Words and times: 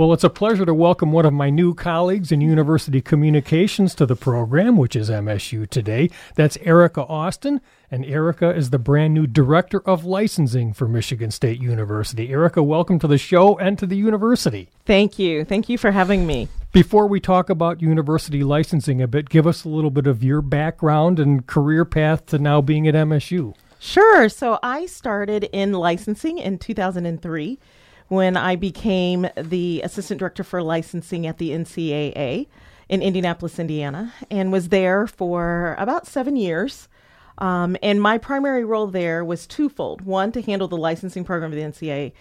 Well, 0.00 0.14
it's 0.14 0.24
a 0.24 0.30
pleasure 0.30 0.64
to 0.64 0.72
welcome 0.72 1.12
one 1.12 1.26
of 1.26 1.34
my 1.34 1.50
new 1.50 1.74
colleagues 1.74 2.32
in 2.32 2.40
University 2.40 3.02
Communications 3.02 3.94
to 3.96 4.06
the 4.06 4.16
program, 4.16 4.78
which 4.78 4.96
is 4.96 5.10
MSU 5.10 5.68
Today. 5.68 6.08
That's 6.36 6.56
Erica 6.62 7.04
Austin, 7.04 7.60
and 7.90 8.06
Erica 8.06 8.48
is 8.48 8.70
the 8.70 8.78
brand 8.78 9.12
new 9.12 9.26
Director 9.26 9.82
of 9.86 10.06
Licensing 10.06 10.72
for 10.72 10.88
Michigan 10.88 11.30
State 11.30 11.60
University. 11.60 12.30
Erica, 12.30 12.62
welcome 12.62 12.98
to 12.98 13.06
the 13.06 13.18
show 13.18 13.58
and 13.58 13.78
to 13.78 13.86
the 13.86 13.94
university. 13.94 14.70
Thank 14.86 15.18
you. 15.18 15.44
Thank 15.44 15.68
you 15.68 15.76
for 15.76 15.90
having 15.90 16.26
me. 16.26 16.48
Before 16.72 17.06
we 17.06 17.20
talk 17.20 17.50
about 17.50 17.82
university 17.82 18.42
licensing 18.42 19.02
a 19.02 19.06
bit, 19.06 19.28
give 19.28 19.46
us 19.46 19.64
a 19.64 19.68
little 19.68 19.90
bit 19.90 20.06
of 20.06 20.24
your 20.24 20.40
background 20.40 21.20
and 21.20 21.46
career 21.46 21.84
path 21.84 22.24
to 22.28 22.38
now 22.38 22.62
being 22.62 22.88
at 22.88 22.94
MSU. 22.94 23.54
Sure. 23.78 24.30
So 24.30 24.58
I 24.62 24.86
started 24.86 25.44
in 25.52 25.72
licensing 25.72 26.38
in 26.38 26.56
2003 26.56 27.58
when 28.10 28.36
I 28.36 28.56
became 28.56 29.28
the 29.36 29.82
assistant 29.84 30.18
director 30.18 30.42
for 30.42 30.64
licensing 30.64 31.28
at 31.28 31.38
the 31.38 31.50
NCAA 31.50 32.48
in 32.88 33.02
Indianapolis, 33.02 33.60
Indiana, 33.60 34.12
and 34.28 34.50
was 34.50 34.70
there 34.70 35.06
for 35.06 35.76
about 35.78 36.08
seven 36.08 36.34
years. 36.34 36.88
Um, 37.38 37.76
and 37.84 38.02
my 38.02 38.18
primary 38.18 38.64
role 38.64 38.88
there 38.88 39.24
was 39.24 39.46
twofold 39.46 40.02
one, 40.02 40.32
to 40.32 40.42
handle 40.42 40.66
the 40.66 40.76
licensing 40.76 41.22
program 41.22 41.52
of 41.52 41.56
the 41.56 41.62
NCAA. 41.62 42.12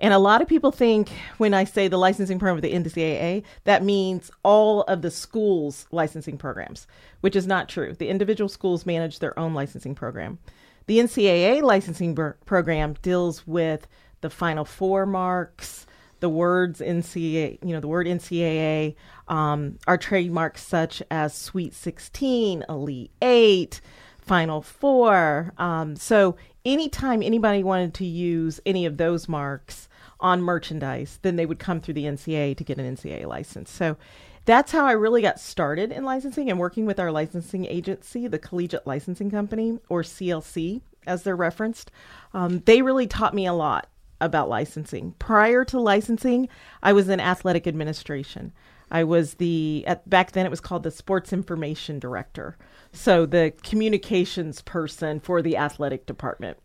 And 0.00 0.12
a 0.12 0.18
lot 0.18 0.42
of 0.42 0.48
people 0.48 0.72
think 0.72 1.10
when 1.38 1.54
I 1.54 1.62
say 1.62 1.86
the 1.86 1.96
licensing 1.96 2.40
program 2.40 2.56
of 2.56 2.62
the 2.62 2.74
NCAA, 2.74 3.44
that 3.62 3.84
means 3.84 4.32
all 4.42 4.82
of 4.82 5.00
the 5.00 5.12
schools' 5.12 5.86
licensing 5.92 6.38
programs, 6.38 6.88
which 7.20 7.36
is 7.36 7.46
not 7.46 7.68
true. 7.68 7.94
The 7.94 8.08
individual 8.08 8.48
schools 8.48 8.84
manage 8.84 9.20
their 9.20 9.38
own 9.38 9.54
licensing 9.54 9.94
program. 9.94 10.40
The 10.86 10.98
NCAA 10.98 11.62
licensing 11.62 12.16
program 12.44 12.96
deals 13.00 13.46
with 13.46 13.86
the 14.26 14.30
Final 14.30 14.64
Four 14.64 15.06
marks, 15.06 15.86
the 16.18 16.28
words 16.28 16.80
NCAA, 16.80 17.58
you 17.62 17.72
know, 17.72 17.78
the 17.78 17.86
word 17.86 18.08
NCAA, 18.08 18.96
um, 19.28 19.78
are 19.86 19.96
trademarks 19.96 20.66
such 20.66 21.00
as 21.12 21.32
Sweet 21.32 21.72
16, 21.72 22.64
Elite 22.68 23.12
8, 23.22 23.80
Final 24.18 24.62
Four. 24.62 25.52
Um, 25.58 25.94
so 25.94 26.34
anytime 26.64 27.22
anybody 27.22 27.62
wanted 27.62 27.94
to 27.94 28.04
use 28.04 28.58
any 28.66 28.84
of 28.84 28.96
those 28.96 29.28
marks 29.28 29.88
on 30.18 30.42
merchandise, 30.42 31.20
then 31.22 31.36
they 31.36 31.46
would 31.46 31.60
come 31.60 31.80
through 31.80 31.94
the 31.94 32.06
NCAA 32.06 32.56
to 32.56 32.64
get 32.64 32.78
an 32.78 32.96
NCAA 32.96 33.26
license. 33.26 33.70
So 33.70 33.96
that's 34.44 34.72
how 34.72 34.86
I 34.86 34.92
really 34.92 35.22
got 35.22 35.38
started 35.38 35.92
in 35.92 36.04
licensing 36.04 36.50
and 36.50 36.58
working 36.58 36.84
with 36.84 36.98
our 36.98 37.12
licensing 37.12 37.64
agency, 37.64 38.26
the 38.26 38.40
Collegiate 38.40 38.88
Licensing 38.88 39.30
Company, 39.30 39.78
or 39.88 40.02
CLC, 40.02 40.80
as 41.06 41.22
they're 41.22 41.36
referenced. 41.36 41.92
Um, 42.34 42.64
they 42.64 42.82
really 42.82 43.06
taught 43.06 43.32
me 43.32 43.46
a 43.46 43.52
lot 43.52 43.88
about 44.20 44.48
licensing. 44.48 45.14
Prior 45.18 45.64
to 45.66 45.80
licensing, 45.80 46.48
I 46.82 46.92
was 46.92 47.08
in 47.08 47.20
athletic 47.20 47.66
administration. 47.66 48.52
I 48.90 49.04
was 49.04 49.34
the 49.34 49.84
at, 49.86 50.08
back 50.08 50.32
then 50.32 50.46
it 50.46 50.50
was 50.50 50.60
called 50.60 50.82
the 50.82 50.90
sports 50.90 51.32
information 51.32 51.98
director. 51.98 52.56
So 52.92 53.26
the 53.26 53.52
communications 53.62 54.62
person 54.62 55.20
for 55.20 55.42
the 55.42 55.56
athletic 55.56 56.06
department. 56.06 56.58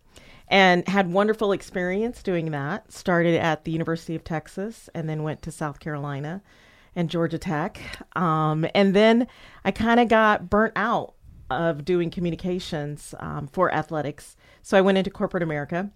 And 0.48 0.86
had 0.88 1.14
wonderful 1.14 1.54
experience 1.54 2.22
doing 2.22 2.52
that. 2.52 2.92
Started 2.92 3.40
at 3.40 3.64
the 3.64 3.72
University 3.72 4.16
of 4.16 4.24
Texas 4.24 4.90
and 4.94 5.08
then 5.08 5.24
went 5.24 5.42
to 5.44 5.52
South 5.52 5.80
Carolina 5.80 6.42
and 6.94 7.10
Georgia 7.10 7.38
Tech. 7.38 7.82
Um, 8.18 8.68
and 8.76 8.94
then 8.94 9.28
I 9.64 9.72
kind 9.72 10.00
of 10.00 10.10
got 10.10 10.50
burnt 10.50 10.74
out 10.76 11.14
of 11.50 11.86
doing 11.86 12.10
communications 12.10 13.16
um, 13.20 13.48
for 13.48 13.74
athletics. 13.74 14.36
So 14.62 14.78
I 14.78 14.82
went 14.82 14.98
into 14.98 15.10
corporate 15.10 15.44
America 15.44 15.90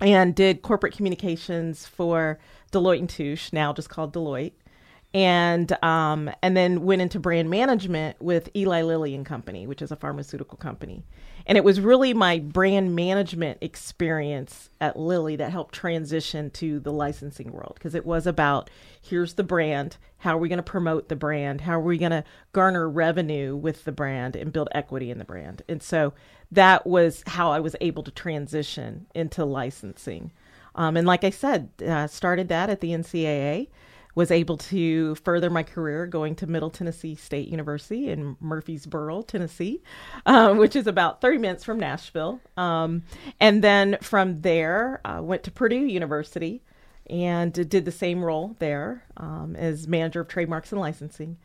and 0.00 0.34
did 0.34 0.62
corporate 0.62 0.94
communications 0.94 1.86
for 1.86 2.38
Deloitte 2.72 3.00
and 3.00 3.08
Touche, 3.08 3.52
now 3.52 3.72
just 3.72 3.90
called 3.90 4.12
Deloitte, 4.12 4.52
and 5.12 5.72
um, 5.82 6.30
and 6.42 6.56
then 6.56 6.82
went 6.82 7.02
into 7.02 7.18
brand 7.18 7.50
management 7.50 8.20
with 8.20 8.48
Eli 8.54 8.82
Lilly 8.82 9.14
and 9.14 9.26
Company, 9.26 9.66
which 9.66 9.82
is 9.82 9.90
a 9.90 9.96
pharmaceutical 9.96 10.56
company. 10.56 11.04
And 11.46 11.56
it 11.58 11.64
was 11.64 11.80
really 11.80 12.14
my 12.14 12.38
brand 12.38 12.94
management 12.94 13.58
experience 13.60 14.70
at 14.80 14.98
Lilly 14.98 15.36
that 15.36 15.50
helped 15.50 15.74
transition 15.74 16.50
to 16.50 16.78
the 16.78 16.92
licensing 16.92 17.50
world 17.50 17.72
because 17.74 17.94
it 17.94 18.06
was 18.06 18.26
about 18.26 18.70
here's 19.00 19.34
the 19.34 19.42
brand, 19.42 19.96
how 20.18 20.36
are 20.36 20.38
we 20.38 20.48
going 20.48 20.58
to 20.58 20.62
promote 20.62 21.08
the 21.08 21.16
brand, 21.16 21.62
how 21.62 21.72
are 21.72 21.80
we 21.80 21.98
going 21.98 22.12
to 22.12 22.24
garner 22.52 22.88
revenue 22.88 23.56
with 23.56 23.84
the 23.84 23.92
brand 23.92 24.36
and 24.36 24.52
build 24.52 24.68
equity 24.72 25.10
in 25.10 25.18
the 25.18 25.24
brand. 25.24 25.62
And 25.68 25.82
so 25.82 26.12
that 26.52 26.86
was 26.86 27.24
how 27.26 27.50
I 27.50 27.58
was 27.58 27.74
able 27.80 28.02
to 28.04 28.10
transition 28.10 29.06
into 29.14 29.44
licensing. 29.44 30.30
Um, 30.74 30.96
and 30.96 31.06
like 31.06 31.24
I 31.24 31.30
said, 31.30 31.70
uh, 31.84 32.06
started 32.06 32.48
that 32.48 32.70
at 32.70 32.80
the 32.80 32.90
NCAA, 32.90 33.68
was 34.14 34.30
able 34.30 34.56
to 34.56 35.14
further 35.16 35.50
my 35.50 35.62
career 35.62 36.06
going 36.06 36.34
to 36.36 36.46
Middle 36.46 36.70
Tennessee 36.70 37.14
State 37.14 37.48
University 37.48 38.08
in 38.08 38.36
Murfreesboro, 38.40 39.22
Tennessee, 39.22 39.82
uh, 40.26 40.54
which 40.54 40.74
is 40.74 40.86
about 40.86 41.20
30 41.20 41.38
minutes 41.38 41.64
from 41.64 41.78
Nashville. 41.78 42.40
Um, 42.56 43.02
and 43.38 43.62
then 43.62 43.98
from 44.00 44.40
there, 44.40 45.00
uh, 45.04 45.20
went 45.22 45.44
to 45.44 45.50
Purdue 45.50 45.86
University 45.86 46.62
and 47.08 47.52
did 47.52 47.84
the 47.84 47.92
same 47.92 48.24
role 48.24 48.56
there 48.58 49.04
um, 49.16 49.56
as 49.56 49.88
manager 49.88 50.20
of 50.20 50.28
trademarks 50.28 50.72
and 50.72 50.80
licensing. 50.80 51.36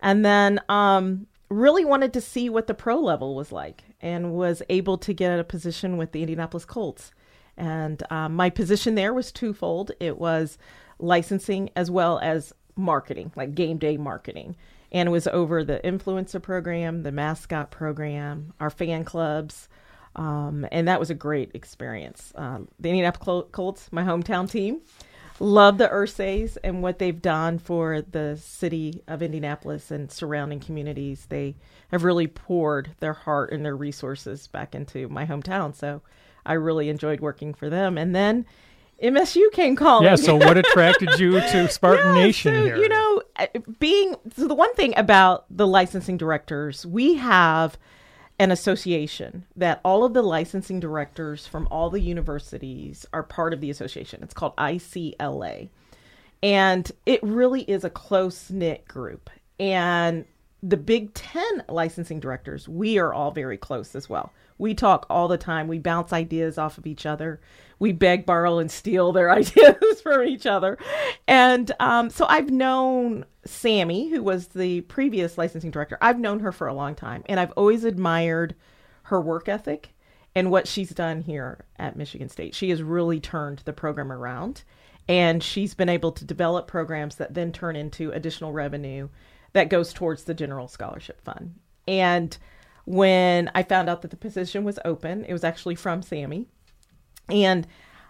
And 0.00 0.24
then 0.24 0.60
um, 0.68 1.26
really 1.50 1.84
wanted 1.84 2.12
to 2.14 2.20
see 2.20 2.48
what 2.48 2.66
the 2.66 2.74
pro 2.74 2.98
level 2.98 3.34
was 3.34 3.52
like 3.52 3.84
and 4.00 4.32
was 4.32 4.62
able 4.68 4.96
to 4.98 5.12
get 5.12 5.38
a 5.38 5.44
position 5.44 5.96
with 5.96 6.12
the 6.12 6.20
Indianapolis 6.20 6.64
Colts. 6.64 7.12
And 7.56 8.02
um, 8.10 8.34
my 8.34 8.48
position 8.48 8.94
there 8.94 9.12
was 9.12 9.30
twofold 9.30 9.92
it 10.00 10.16
was 10.18 10.56
licensing 11.00 11.70
as 11.76 11.90
well 11.90 12.18
as 12.20 12.52
marketing, 12.76 13.32
like 13.36 13.54
game 13.54 13.78
day 13.78 13.96
marketing. 13.96 14.56
And 14.92 15.08
it 15.08 15.12
was 15.12 15.26
over 15.28 15.62
the 15.62 15.80
influencer 15.84 16.42
program, 16.42 17.02
the 17.02 17.12
mascot 17.12 17.70
program, 17.70 18.52
our 18.58 18.70
fan 18.70 19.04
clubs. 19.04 19.68
Um, 20.16 20.66
and 20.72 20.88
that 20.88 20.98
was 20.98 21.10
a 21.10 21.14
great 21.14 21.52
experience. 21.54 22.32
Um, 22.34 22.68
the 22.80 22.88
Indianapolis 22.88 23.46
Colts, 23.52 23.88
my 23.92 24.02
hometown 24.02 24.50
team, 24.50 24.80
love 25.38 25.78
the 25.78 25.88
Irsays 25.88 26.58
and 26.62 26.82
what 26.82 26.98
they've 26.98 27.22
done 27.22 27.58
for 27.58 28.02
the 28.02 28.36
city 28.36 29.02
of 29.06 29.22
Indianapolis 29.22 29.90
and 29.90 30.10
surrounding 30.10 30.60
communities. 30.60 31.26
They 31.28 31.56
have 31.92 32.04
really 32.04 32.26
poured 32.26 32.90
their 32.98 33.12
heart 33.12 33.52
and 33.52 33.64
their 33.64 33.76
resources 33.76 34.48
back 34.48 34.74
into 34.74 35.08
my 35.08 35.24
hometown. 35.24 35.74
So 35.74 36.02
I 36.44 36.54
really 36.54 36.88
enjoyed 36.88 37.20
working 37.20 37.54
for 37.54 37.70
them. 37.70 37.96
And 37.96 38.14
then 38.14 38.46
MSU 39.02 39.50
came 39.52 39.76
calling. 39.76 40.04
Yeah. 40.04 40.16
So 40.16 40.36
what 40.36 40.56
attracted 40.58 41.18
you 41.18 41.32
to 41.32 41.68
Spartan 41.68 42.16
yeah, 42.16 42.22
Nation 42.22 42.54
so, 42.54 42.64
here? 42.64 42.76
You 42.76 42.88
know, 42.88 43.22
uh, 43.36 43.46
being 43.78 44.14
so 44.34 44.46
the 44.46 44.54
one 44.54 44.74
thing 44.74 44.94
about 44.96 45.44
the 45.50 45.66
licensing 45.66 46.16
directors, 46.16 46.84
we 46.84 47.14
have 47.14 47.78
an 48.38 48.50
association 48.50 49.44
that 49.54 49.80
all 49.84 50.02
of 50.02 50.14
the 50.14 50.22
licensing 50.22 50.80
directors 50.80 51.46
from 51.46 51.68
all 51.70 51.90
the 51.90 52.00
universities 52.00 53.04
are 53.12 53.22
part 53.22 53.52
of 53.52 53.60
the 53.60 53.70
association. 53.70 54.22
It's 54.22 54.32
called 54.32 54.56
ICLA. 54.56 55.68
And 56.42 56.90
it 57.04 57.22
really 57.22 57.62
is 57.62 57.84
a 57.84 57.90
close 57.90 58.50
knit 58.50 58.88
group. 58.88 59.28
And 59.58 60.24
the 60.62 60.76
Big 60.76 61.14
Ten 61.14 61.64
licensing 61.68 62.20
directors, 62.20 62.68
we 62.68 62.98
are 62.98 63.14
all 63.14 63.30
very 63.30 63.56
close 63.56 63.94
as 63.94 64.08
well. 64.08 64.32
We 64.58 64.74
talk 64.74 65.06
all 65.08 65.26
the 65.26 65.38
time. 65.38 65.68
We 65.68 65.78
bounce 65.78 66.12
ideas 66.12 66.58
off 66.58 66.76
of 66.76 66.86
each 66.86 67.06
other. 67.06 67.40
We 67.78 67.92
beg, 67.92 68.26
borrow, 68.26 68.58
and 68.58 68.70
steal 68.70 69.10
their 69.12 69.30
ideas 69.30 70.00
from 70.02 70.22
each 70.24 70.44
other. 70.46 70.76
And 71.26 71.72
um, 71.80 72.10
so 72.10 72.26
I've 72.28 72.50
known 72.50 73.24
Sammy, 73.46 74.10
who 74.10 74.22
was 74.22 74.48
the 74.48 74.82
previous 74.82 75.38
licensing 75.38 75.70
director. 75.70 75.96
I've 76.02 76.18
known 76.18 76.40
her 76.40 76.52
for 76.52 76.66
a 76.66 76.74
long 76.74 76.94
time, 76.94 77.22
and 77.26 77.40
I've 77.40 77.52
always 77.52 77.84
admired 77.84 78.54
her 79.04 79.20
work 79.20 79.48
ethic 79.48 79.94
and 80.34 80.50
what 80.50 80.68
she's 80.68 80.90
done 80.90 81.22
here 81.22 81.64
at 81.78 81.96
Michigan 81.96 82.28
State. 82.28 82.54
She 82.54 82.70
has 82.70 82.82
really 82.82 83.18
turned 83.18 83.60
the 83.60 83.72
program 83.72 84.12
around, 84.12 84.62
and 85.08 85.42
she's 85.42 85.74
been 85.74 85.88
able 85.88 86.12
to 86.12 86.24
develop 86.24 86.68
programs 86.68 87.16
that 87.16 87.32
then 87.32 87.50
turn 87.50 87.76
into 87.76 88.12
additional 88.12 88.52
revenue 88.52 89.08
that 89.52 89.68
goes 89.68 89.92
towards 89.92 90.24
the 90.24 90.34
General 90.34 90.68
Scholarship 90.68 91.20
Fund. 91.20 91.54
And 91.88 92.36
when 92.90 93.50
I 93.54 93.62
found 93.62 93.88
out 93.88 94.02
that 94.02 94.10
the 94.10 94.16
position 94.16 94.64
was 94.64 94.78
open. 94.84 95.24
It 95.24 95.32
was 95.32 95.44
actually 95.44 95.76
from 95.76 96.02
Sammy. 96.02 96.46
And 97.28 97.66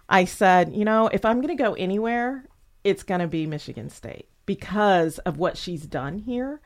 I 0.08 0.24
said, 0.24 0.74
you 0.74 0.84
know, 0.84 1.08
if 1.08 1.24
I'm 1.24 1.40
going 1.42 1.54
to 1.54 1.62
go 1.62 1.74
anywhere, 1.74 2.46
it's 2.82 3.02
going 3.02 3.20
to 3.20 3.26
be 3.26 3.46
Michigan 3.46 3.90
State 3.90 4.28
because 4.46 5.18
of 5.20 5.38
what 5.38 5.56
she's 5.56 5.86
done 5.86 6.18
here 6.18 6.60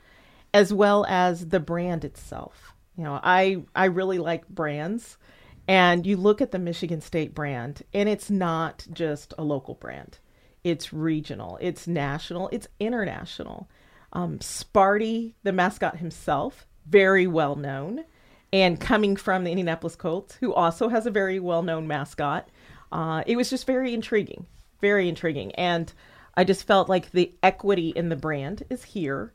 as 0.53 0.73
well 0.73 1.05
as 1.09 1.49
the 1.49 1.59
brand 1.59 2.05
itself. 2.05 2.73
You 2.97 3.03
know, 3.03 3.19
I 3.23 3.65
I 3.75 3.87
really 3.87 4.19
like 4.19 4.47
brands 4.49 5.19
and 5.67 6.07
you 6.07 6.17
look 6.17 6.41
at 6.41 6.53
the 6.53 6.59
Michigan 6.61 7.01
State 7.01 7.35
brand 7.35 7.83
and 7.93 8.09
it's 8.09 8.31
not 8.31 8.87
just 8.93 9.35
a 9.37 9.43
local 9.43 9.75
brand. 9.75 10.19
It's 10.63 10.93
regional, 10.93 11.59
it's 11.61 11.89
national, 11.89 12.49
it's 12.51 12.69
international. 12.79 13.69
Um, 14.15 14.39
Sparty, 14.39 15.35
the 15.43 15.53
mascot 15.53 15.99
himself, 15.99 16.67
very 16.87 17.27
well 17.27 17.57
known. 17.57 18.05
And 18.53 18.81
coming 18.81 19.17
from 19.17 19.43
the 19.43 19.51
Indianapolis 19.51 19.97
Colts, 19.97 20.37
who 20.37 20.55
also 20.55 20.89
has 20.89 21.07
a 21.07 21.11
very 21.11 21.41
well 21.41 21.63
known 21.63 21.89
mascot, 21.89 22.49
uh, 22.93 23.25
it 23.27 23.37
was 23.37 23.51
just 23.51 23.67
very 23.67 23.93
intriguing, 23.93 24.47
very 24.81 25.09
intriguing. 25.09 25.53
And 25.57 25.93
I 26.37 26.45
just 26.45 26.65
felt 26.65 26.89
like 26.89 27.11
the 27.11 27.35
equity 27.43 27.89
in 27.91 28.09
the 28.09 28.17
brand 28.17 28.63
is 28.71 28.85
here. 28.85 29.33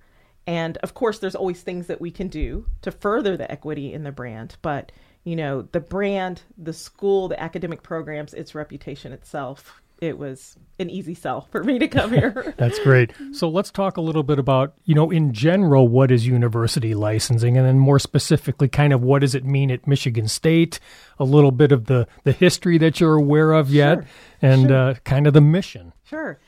And 0.47 0.77
of 0.77 0.93
course, 0.93 1.19
there's 1.19 1.35
always 1.35 1.61
things 1.61 1.87
that 1.87 1.99
we 1.99 2.11
can 2.11 2.29
do 2.29 2.65
to 2.81 2.91
further 2.91 3.35
the 3.35 3.51
equity 3.51 3.93
in 3.93 4.03
the 4.03 4.11
brand. 4.11 4.55
But, 4.61 4.91
you 5.25 5.35
know, 5.35 5.63
the 5.63 5.81
brand, 5.81 6.41
the 6.57 6.73
school, 6.73 7.27
the 7.27 7.41
academic 7.41 7.83
programs, 7.83 8.33
its 8.33 8.55
reputation 8.55 9.11
itself, 9.11 9.81
it 10.01 10.17
was 10.17 10.55
an 10.79 10.89
easy 10.89 11.13
sell 11.13 11.41
for 11.51 11.63
me 11.63 11.77
to 11.79 11.87
come 11.87 12.11
here. 12.13 12.53
That's 12.57 12.79
great. 12.79 13.11
So 13.33 13.49
let's 13.49 13.69
talk 13.71 13.97
a 13.97 14.01
little 14.01 14.23
bit 14.23 14.39
about, 14.39 14.73
you 14.85 14.95
know, 14.95 15.11
in 15.11 15.33
general, 15.33 15.87
what 15.87 16.09
is 16.11 16.25
university 16.25 16.93
licensing? 16.95 17.57
And 17.57 17.65
then 17.65 17.79
more 17.79 17.99
specifically, 17.99 18.67
kind 18.69 18.93
of 18.93 19.01
what 19.03 19.19
does 19.19 19.35
it 19.35 19.43
mean 19.45 19.71
at 19.71 19.85
Michigan 19.87 20.27
State? 20.27 20.79
A 21.19 21.23
little 21.25 21.51
bit 21.51 21.71
of 21.71 21.85
the, 21.85 22.07
the 22.23 22.31
history 22.31 22.77
that 22.77 22.99
you're 22.99 23.15
aware 23.15 23.51
of 23.51 23.69
yet, 23.71 23.95
Sure. 23.95 24.05
and 24.41 24.67
Sure. 24.69 24.77
Uh, 24.77 24.93
kind 25.03 25.27
of 25.27 25.33
the 25.33 25.41
mission. 25.41 25.93
Sure. 26.05 26.39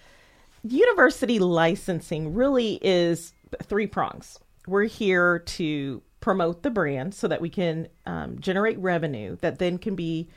University 0.63 1.39
licensing 1.39 2.33
really 2.33 2.79
is 2.81 3.33
three 3.63 3.87
prongs. 3.87 4.39
We're 4.67 4.85
here 4.85 5.39
to 5.39 6.01
promote 6.19 6.61
the 6.61 6.69
brand 6.69 7.15
so 7.15 7.27
that 7.27 7.41
we 7.41 7.49
can 7.49 7.87
um, 8.05 8.39
generate 8.39 8.77
revenue 8.77 9.37
that 9.41 9.57
then 9.57 9.79
can 9.79 9.95
be 9.95 10.29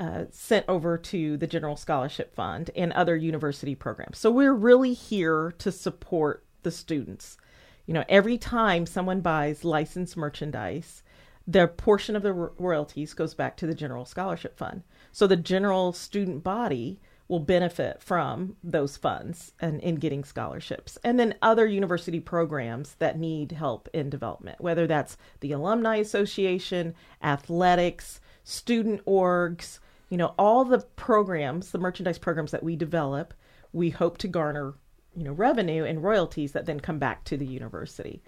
uh, 0.00 0.24
sent 0.30 0.64
over 0.66 0.96
to 0.96 1.36
the 1.36 1.46
General 1.46 1.76
Scholarship 1.76 2.34
Fund 2.34 2.70
and 2.74 2.90
other 2.94 3.14
university 3.14 3.74
programs. 3.74 4.18
So 4.18 4.30
we're 4.30 4.54
really 4.54 4.94
here 4.94 5.52
to 5.58 5.70
support 5.70 6.42
the 6.62 6.70
students. 6.70 7.36
You 7.84 7.92
know, 7.92 8.04
every 8.08 8.38
time 8.38 8.86
someone 8.86 9.20
buys 9.20 9.62
licensed 9.62 10.16
merchandise, 10.16 11.02
their 11.46 11.68
portion 11.68 12.16
of 12.16 12.22
the 12.22 12.32
ro- 12.32 12.52
royalties 12.58 13.12
goes 13.12 13.34
back 13.34 13.58
to 13.58 13.66
the 13.66 13.74
General 13.74 14.06
Scholarship 14.06 14.56
Fund. 14.56 14.84
So 15.12 15.26
the 15.26 15.36
general 15.36 15.92
student 15.92 16.42
body 16.42 16.98
will 17.28 17.40
benefit 17.40 18.02
from 18.02 18.56
those 18.64 18.96
funds 18.96 19.52
and 19.60 19.80
in 19.82 19.96
getting 19.96 20.24
scholarships. 20.24 20.96
And 21.04 21.20
then 21.20 21.34
other 21.42 21.66
university 21.66 22.20
programs 22.20 22.94
that 22.94 23.18
need 23.18 23.52
help 23.52 23.88
in 23.92 24.08
development, 24.08 24.60
whether 24.60 24.86
that's 24.86 25.18
the 25.40 25.52
Alumni 25.52 25.96
Association, 25.96 26.94
athletics, 27.22 28.20
student 28.42 29.04
orgs, 29.04 29.78
you 30.10 30.16
know, 30.16 30.34
all 30.38 30.64
the 30.64 30.80
programs, 30.96 31.70
the 31.70 31.78
merchandise 31.78 32.18
programs 32.18 32.50
that 32.50 32.62
we 32.62 32.76
develop, 32.76 33.32
we 33.72 33.90
hope 33.90 34.18
to 34.18 34.28
garner, 34.28 34.74
you 35.16 35.24
know, 35.24 35.32
revenue 35.32 35.84
and 35.84 36.02
royalties 36.02 36.52
that 36.52 36.66
then 36.66 36.80
come 36.80 36.98
back 36.98 37.24
to 37.24 37.36
the 37.36 37.46
university. 37.46 38.22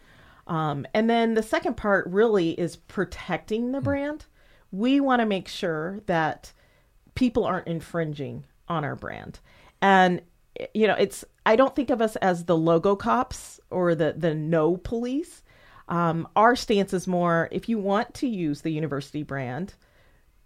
Um, 0.46 0.87
and 0.94 1.11
then 1.11 1.34
the 1.34 1.43
second 1.43 1.76
part 1.76 2.06
really 2.06 2.50
is 2.58 2.76
protecting 2.76 3.73
the 3.73 3.81
brand. 3.81 4.26
We 4.70 5.00
want 5.00 5.20
to 5.20 5.26
make 5.26 5.49
sure 5.49 6.00
that 6.06 6.52
people 7.14 7.44
aren't 7.44 7.69
infringing 7.69 8.44
on 8.69 8.84
our 8.84 8.96
brand. 8.96 9.40
And 9.81 10.23
you 10.75 10.87
know, 10.87 10.94
it's 10.94 11.25
I 11.46 11.56
don't 11.56 11.75
think 11.75 11.90
of 11.90 12.00
us 12.00 12.17
as 12.17 12.44
the 12.44 12.56
logo 12.56 12.94
cops 12.94 13.61
or 13.70 13.94
the 13.94 14.14
the 14.17 14.34
no 14.34 14.76
police. 14.76 15.43
Um, 15.88 16.29
our 16.37 16.55
stance 16.55 16.93
is 16.93 17.06
more 17.06 17.49
if 17.50 17.69
you 17.69 17.79
want 17.79 18.14
to 18.14 18.29
use 18.29 18.61
the 18.61 18.70
university 18.70 19.23
brand, 19.23 19.75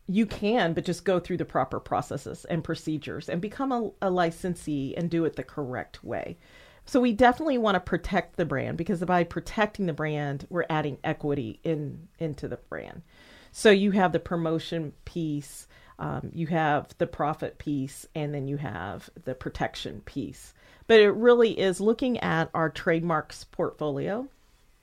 you 0.08 0.26
can, 0.26 0.72
but 0.72 0.84
just 0.84 1.04
go 1.04 1.18
through 1.18 1.38
the 1.38 1.44
proper 1.44 1.80
processes 1.80 2.44
and 2.46 2.62
procedures 2.62 3.28
and 3.28 3.40
become 3.40 3.72
a, 3.72 3.90
a 4.02 4.10
licensee 4.10 4.94
and 4.96 5.10
do 5.10 5.24
it 5.24 5.36
the 5.36 5.42
correct 5.42 6.04
way. 6.04 6.36
So 6.84 7.00
we 7.00 7.12
definitely 7.12 7.58
want 7.58 7.74
to 7.74 7.80
protect 7.80 8.36
the 8.36 8.44
brand 8.44 8.78
because 8.78 9.00
by 9.00 9.24
protecting 9.24 9.86
the 9.86 9.92
brand, 9.92 10.46
we're 10.48 10.66
adding 10.70 10.98
equity 11.02 11.58
in 11.64 12.08
into 12.20 12.46
the 12.46 12.58
brand. 12.68 13.02
So 13.50 13.70
you 13.70 13.90
have 13.92 14.12
the 14.12 14.20
promotion 14.20 14.92
piece, 15.04 15.66
um, 15.98 16.30
you 16.32 16.46
have 16.48 16.94
the 16.98 17.06
profit 17.06 17.58
piece, 17.58 18.06
and 18.14 18.32
then 18.32 18.46
you 18.46 18.58
have 18.58 19.10
the 19.24 19.34
protection 19.34 20.02
piece. 20.04 20.54
But 20.86 21.00
it 21.00 21.10
really 21.10 21.58
is 21.58 21.80
looking 21.80 22.18
at 22.18 22.50
our 22.54 22.70
trademarks 22.70 23.42
portfolio. 23.44 24.28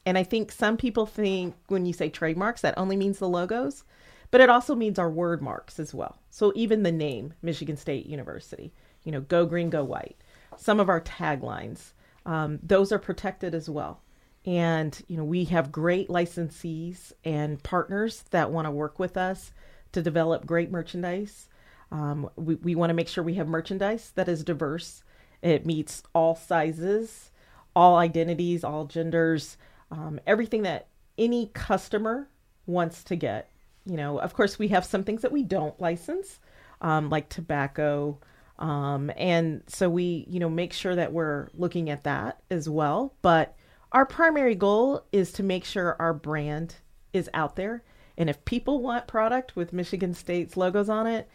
And 0.05 0.17
I 0.17 0.23
think 0.23 0.51
some 0.51 0.75
people 0.75 1.05
think 1.05 1.55
when 1.67 1.85
you 1.85 1.93
say 1.93 2.09
trademarks, 2.09 2.61
that 2.61 2.77
only 2.77 2.97
means 2.97 3.19
the 3.19 3.29
logos, 3.29 3.85
but 4.33 4.41
it 4.41 4.49
also 4.49 4.73
means 4.73 4.97
our 4.97 5.11
word 5.11 5.43
marks 5.43 5.79
as 5.79 5.93
well. 5.93 6.17
So 6.31 6.51
even 6.55 6.81
the 6.81 6.91
name, 6.91 7.35
Michigan 7.43 7.77
State 7.77 8.07
University, 8.07 8.73
you 9.03 9.11
know, 9.11 9.21
go 9.21 9.45
green, 9.45 9.69
go 9.69 9.83
white. 9.83 10.15
Some 10.57 10.79
of 10.79 10.89
our 10.89 11.01
taglines, 11.01 11.91
um, 12.25 12.57
those 12.63 12.91
are 12.91 12.97
protected 12.97 13.53
as 13.53 13.69
well. 13.69 14.01
And, 14.43 14.99
you 15.07 15.17
know, 15.17 15.23
we 15.23 15.43
have 15.45 15.71
great 15.71 16.07
licensees 16.07 17.13
and 17.23 17.61
partners 17.61 18.23
that 18.31 18.49
want 18.49 18.65
to 18.65 18.71
work 18.71 18.97
with 18.97 19.17
us 19.17 19.51
to 19.91 20.01
develop 20.01 20.47
great 20.47 20.71
merchandise. 20.71 21.47
Um, 21.91 22.27
we 22.35 22.55
we 22.55 22.73
want 22.73 22.89
to 22.89 22.95
make 22.95 23.09
sure 23.09 23.23
we 23.23 23.35
have 23.35 23.47
merchandise 23.47 24.13
that 24.15 24.27
is 24.27 24.43
diverse. 24.43 25.03
It 25.43 25.63
meets 25.63 26.01
all 26.15 26.35
sizes, 26.35 27.29
all 27.75 27.97
identities, 27.97 28.63
all 28.63 28.85
genders, 28.85 29.57
um, 29.91 30.19
everything 30.25 30.63
that 30.63 30.87
any 31.19 31.51
customer 31.53 32.29
wants 32.65 33.03
to 33.03 33.15
get. 33.15 33.51
You 33.85 33.97
know, 33.97 34.19
of 34.19 34.33
course, 34.33 34.57
we 34.57 34.69
have 34.69 34.85
some 34.85 35.03
things 35.03 35.21
that 35.21 35.31
we 35.31 35.43
don't 35.43 35.79
license, 35.79 36.39
um, 36.81 37.09
like 37.09 37.29
tobacco. 37.29 38.17
Um, 38.59 39.11
and 39.17 39.63
so 39.67 39.89
we, 39.89 40.25
you 40.29 40.39
know, 40.39 40.49
make 40.49 40.73
sure 40.73 40.95
that 40.95 41.11
we're 41.11 41.49
looking 41.53 41.89
at 41.89 42.03
that 42.03 42.39
as 42.49 42.69
well. 42.69 43.13
But 43.21 43.55
our 43.91 44.05
primary 44.05 44.55
goal 44.55 45.03
is 45.11 45.31
to 45.33 45.43
make 45.43 45.65
sure 45.65 45.95
our 45.99 46.13
brand 46.13 46.75
is 47.13 47.29
out 47.33 47.55
there. 47.55 47.83
And 48.17 48.29
if 48.29 48.43
people 48.45 48.81
want 48.81 49.07
product 49.07 49.55
with 49.55 49.73
Michigan 49.73 50.13
State's 50.13 50.55
logos 50.55 50.89
on 50.89 51.07
it, 51.07 51.27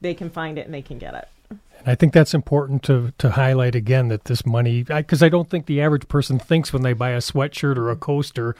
they 0.00 0.14
can 0.14 0.30
find 0.30 0.58
it 0.58 0.66
and 0.66 0.74
they 0.74 0.82
can 0.82 0.98
get 0.98 1.14
it. 1.14 1.28
And 1.50 1.88
I 1.88 1.94
think 1.94 2.12
that's 2.12 2.34
important 2.34 2.82
to 2.84 3.12
to 3.18 3.30
highlight 3.30 3.74
again 3.74 4.08
that 4.08 4.24
this 4.24 4.44
money, 4.44 4.82
because 4.82 5.22
I, 5.22 5.28
don't 5.28 5.48
think 5.48 5.66
the 5.66 5.80
average 5.80 6.08
person 6.08 6.38
thinks 6.38 6.72
when 6.72 6.82
they 6.82 6.92
buy 6.92 7.10
a 7.10 7.18
sweatshirt 7.18 7.76
or 7.76 7.90
a 7.90 7.96
coaster, 7.96 8.54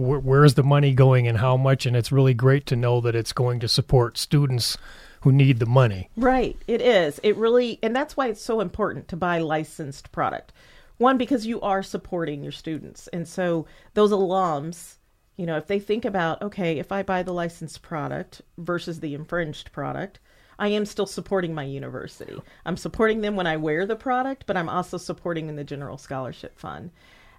wh- 0.00 0.24
where's 0.24 0.54
the 0.54 0.62
money 0.62 0.94
going 0.94 1.28
and 1.28 1.38
how 1.38 1.56
much. 1.56 1.86
And 1.86 1.94
it's 1.94 2.10
really 2.10 2.34
great 2.34 2.66
to 2.66 2.76
know 2.76 3.00
that 3.00 3.14
it's 3.14 3.32
going 3.32 3.60
to 3.60 3.68
support 3.68 4.18
students 4.18 4.78
who 5.20 5.30
need 5.30 5.58
the 5.58 5.66
money. 5.66 6.08
Right. 6.16 6.56
It 6.66 6.80
is. 6.80 7.20
It 7.22 7.36
really, 7.36 7.78
and 7.82 7.94
that's 7.94 8.16
why 8.16 8.28
it's 8.28 8.42
so 8.42 8.60
important 8.60 9.06
to 9.08 9.16
buy 9.16 9.38
licensed 9.38 10.10
product. 10.12 10.52
One, 10.96 11.18
because 11.18 11.46
you 11.46 11.60
are 11.60 11.82
supporting 11.82 12.42
your 12.42 12.52
students. 12.52 13.06
And 13.08 13.28
so 13.28 13.66
those 13.94 14.12
alums, 14.12 14.96
you 15.36 15.46
know, 15.46 15.56
if 15.56 15.66
they 15.66 15.78
think 15.78 16.04
about, 16.04 16.40
okay, 16.42 16.78
if 16.78 16.92
I 16.92 17.02
buy 17.02 17.22
the 17.22 17.32
licensed 17.32 17.82
product 17.82 18.42
versus 18.58 19.00
the 19.00 19.14
infringed 19.14 19.72
product, 19.72 20.20
I 20.58 20.68
am 20.68 20.84
still 20.84 21.06
supporting 21.06 21.54
my 21.54 21.64
university. 21.64 22.38
I'm 22.66 22.76
supporting 22.76 23.22
them 23.22 23.34
when 23.34 23.46
I 23.46 23.56
wear 23.56 23.86
the 23.86 23.96
product, 23.96 24.44
but 24.46 24.58
I'm 24.58 24.68
also 24.68 24.98
supporting 24.98 25.48
in 25.48 25.56
the 25.56 25.64
General 25.64 25.96
Scholarship 25.96 26.58
Fund. 26.58 26.90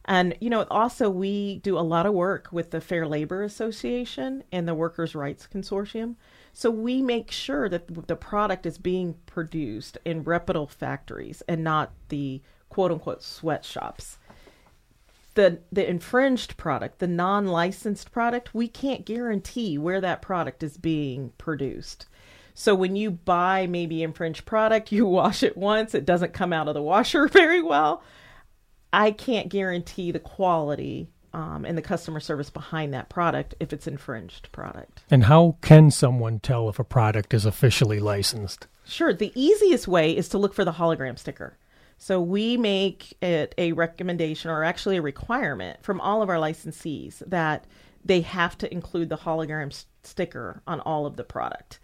And, 0.06 0.36
you 0.40 0.50
know, 0.50 0.66
also 0.72 1.10
we 1.10 1.60
do 1.60 1.78
a 1.78 1.82
lot 1.82 2.06
of 2.06 2.14
work 2.14 2.50
with 2.52 2.72
the 2.72 2.82
Fair 2.82 3.08
Labor 3.08 3.44
Association 3.44 4.44
and 4.52 4.68
the 4.68 4.74
Workers' 4.74 5.14
Rights 5.14 5.48
Consortium. 5.52 6.16
So 6.54 6.70
we 6.70 7.02
make 7.02 7.32
sure 7.32 7.70
that 7.70 8.08
the 8.08 8.16
product 8.16 8.66
is 8.66 8.78
being 8.78 9.16
produced 9.26 9.98
in 10.04 10.24
reputable 10.24 10.68
factories 10.68 11.42
and 11.48 11.64
not 11.64 11.92
the 12.10 12.42
quote 12.70 12.92
unquote 12.92 13.24
sweatshops. 13.24 14.18
The 15.36 15.60
the 15.72 15.88
infringed 15.88 16.58
product, 16.58 17.00
the 17.00 17.08
non-licensed 17.08 18.12
product, 18.12 18.54
we 18.54 18.68
can't 18.68 19.06
guarantee 19.06 19.78
where 19.78 20.02
that 20.02 20.22
product 20.22 20.62
is 20.62 20.78
being 20.78 21.32
produced. 21.38 22.08
So 22.54 22.76
when 22.76 22.98
you 22.98 23.12
buy 23.12 23.66
maybe 23.66 24.04
infringed 24.04 24.46
product, 24.46 24.92
you 24.92 25.06
wash 25.06 25.44
it 25.44 25.56
once, 25.56 25.94
it 25.96 26.06
doesn't 26.06 26.34
come 26.34 26.52
out 26.52 26.68
of 26.68 26.74
the 26.74 26.82
washer 26.82 27.28
very 27.30 27.62
well. 27.62 28.04
I 28.94 29.12
can't 29.12 29.50
guarantee 29.50 30.12
the 30.12 30.20
quality 30.20 31.10
um, 31.34 31.66
and 31.66 31.78
the 31.78 31.82
customer 31.82 32.20
service 32.20 32.50
behind 32.50 32.94
that 32.94 33.10
product 33.10 33.56
if 33.60 33.72
it's 33.72 33.88
infringed 33.88 34.52
product. 34.52 35.04
And 35.10 35.26
how 35.26 35.58
can 35.62 35.92
someone 35.92 36.40
tell 36.40 36.68
if 36.70 36.80
a 36.80 36.84
product 36.84 37.34
is 37.34 37.46
officially 37.46 38.00
licensed? 38.00 38.68
Sure. 38.86 39.14
The 39.14 39.32
easiest 39.34 39.88
way 39.88 40.16
is 40.16 40.28
to 40.30 40.38
look 40.38 40.54
for 40.54 40.66
the 40.66 40.74
hologram 40.74 41.18
sticker. 41.18 41.58
So 41.98 42.20
we 42.20 42.58
make 42.58 43.16
it 43.22 43.54
a 43.58 43.74
recommendation 43.74 44.50
or 44.50 44.64
actually 44.64 44.98
a 44.98 45.02
requirement 45.02 45.84
from 45.84 46.02
all 46.02 46.22
of 46.22 46.30
our 46.30 46.38
licensees 46.38 47.22
that 47.28 47.66
they 48.04 48.22
have 48.22 48.58
to 48.58 48.74
include 48.74 49.10
the 49.10 49.18
hologram 49.18 49.68
s- 49.68 49.86
sticker 50.04 50.64
on 50.66 50.80
all 50.80 51.06
of 51.06 51.16
the 51.16 51.24
product. 51.24 51.80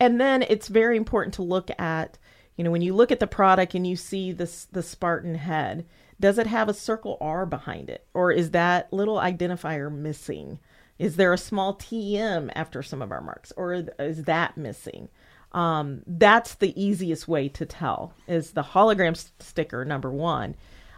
And 0.00 0.20
then 0.20 0.42
it's 0.42 0.68
very 0.68 0.96
important 0.96 1.34
to 1.34 1.42
look 1.42 1.70
at, 1.78 2.16
you 2.56 2.64
know, 2.64 2.70
when 2.70 2.82
you 2.82 2.94
look 2.94 3.12
at 3.12 3.20
the 3.20 3.26
product 3.26 3.74
and 3.74 3.86
you 3.86 3.94
see 3.94 4.32
this 4.32 4.64
the 4.72 4.82
Spartan 4.82 5.34
head, 5.34 5.84
does 6.20 6.38
it 6.38 6.46
have 6.46 6.68
a 6.68 6.74
circle 6.74 7.16
R 7.20 7.46
behind 7.46 7.90
it? 7.90 8.06
Or 8.14 8.32
is 8.32 8.50
that 8.50 8.92
little 8.92 9.16
identifier 9.16 9.92
missing? 9.92 10.58
Is 10.98 11.16
there 11.16 11.32
a 11.32 11.38
small 11.38 11.74
TM 11.74 12.50
after 12.54 12.82
some 12.82 13.02
of 13.02 13.12
our 13.12 13.20
marks? 13.20 13.52
Or 13.56 13.84
is 13.98 14.24
that 14.24 14.56
missing? 14.56 15.08
um, 15.52 16.02
that's 16.06 16.54
the 16.56 16.80
easiest 16.80 17.26
way 17.26 17.48
to 17.48 17.64
tell 17.64 18.12
is 18.26 18.50
the 18.50 18.62
hologram 18.62 19.12
s- 19.12 19.32
sticker 19.38 19.84
number 19.84 20.10
one. 20.10 20.54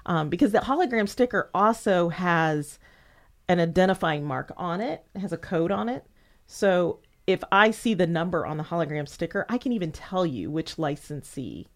Um, 0.06 0.28
because 0.28 0.52
the 0.52 0.58
hologram 0.58 1.08
sticker 1.08 1.50
also 1.54 2.08
has 2.08 2.78
an 3.48 3.60
identifying 3.60 4.24
mark 4.24 4.52
on 4.56 4.80
it 4.80 5.04
it 5.14 5.20
has 5.20 5.32
a 5.32 5.36
code 5.36 5.70
on 5.70 5.88
it. 5.88 6.04
So 6.46 7.00
if 7.26 7.44
i 7.52 7.70
see 7.70 7.94
the 7.94 8.06
number 8.06 8.44
on 8.44 8.56
the 8.56 8.64
hologram 8.64 9.06
sticker 9.08 9.46
i 9.48 9.56
can 9.58 9.72
even 9.72 9.92
tell 9.92 10.26
you 10.26 10.50
which 10.50 10.78
licensee 10.78 11.68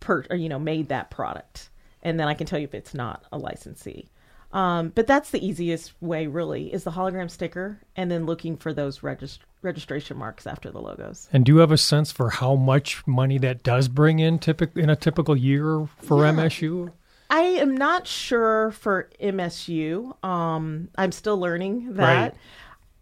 per 0.00 0.24
you 0.34 0.48
know 0.48 0.58
made 0.58 0.88
that 0.88 1.10
product, 1.10 1.70
and 2.06 2.20
then 2.20 2.28
I 2.28 2.34
can 2.34 2.46
tell 2.46 2.58
you 2.60 2.64
if 2.64 2.74
it's 2.74 2.94
not 2.94 3.24
a 3.32 3.38
licensee. 3.38 4.08
Um, 4.52 4.92
but 4.94 5.08
that's 5.08 5.30
the 5.30 5.44
easiest 5.44 5.92
way, 6.00 6.28
really, 6.28 6.72
is 6.72 6.84
the 6.84 6.92
hologram 6.92 7.28
sticker, 7.28 7.80
and 7.96 8.10
then 8.10 8.26
looking 8.26 8.56
for 8.56 8.72
those 8.72 9.00
regist- 9.00 9.40
registration 9.60 10.16
marks 10.16 10.46
after 10.46 10.70
the 10.70 10.80
logos. 10.80 11.28
And 11.32 11.44
do 11.44 11.52
you 11.54 11.58
have 11.58 11.72
a 11.72 11.76
sense 11.76 12.12
for 12.12 12.30
how 12.30 12.54
much 12.54 13.04
money 13.08 13.38
that 13.38 13.64
does 13.64 13.88
bring 13.88 14.20
in 14.20 14.38
typic- 14.38 14.76
in 14.76 14.88
a 14.88 14.94
typical 14.96 15.36
year 15.36 15.86
for 15.98 16.24
Yeah. 16.24 16.30
MSU? 16.30 16.92
I 17.28 17.40
am 17.40 17.76
not 17.76 18.06
sure 18.06 18.70
for 18.70 19.10
MSU. 19.20 20.14
Um, 20.24 20.88
I'm 20.96 21.10
still 21.10 21.38
learning 21.38 21.94
that. 21.94 22.22
Right. 22.22 22.34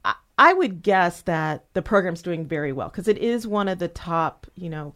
I, 0.02 0.14
I 0.38 0.52
would 0.54 0.82
guess 0.82 1.20
that 1.22 1.66
the 1.74 1.82
program's 1.82 2.22
doing 2.22 2.46
very 2.46 2.72
well 2.72 2.88
because 2.88 3.06
it 3.06 3.18
is 3.18 3.46
one 3.46 3.68
of 3.68 3.78
the 3.78 3.88
top, 3.88 4.46
you 4.54 4.70
know, 4.70 4.94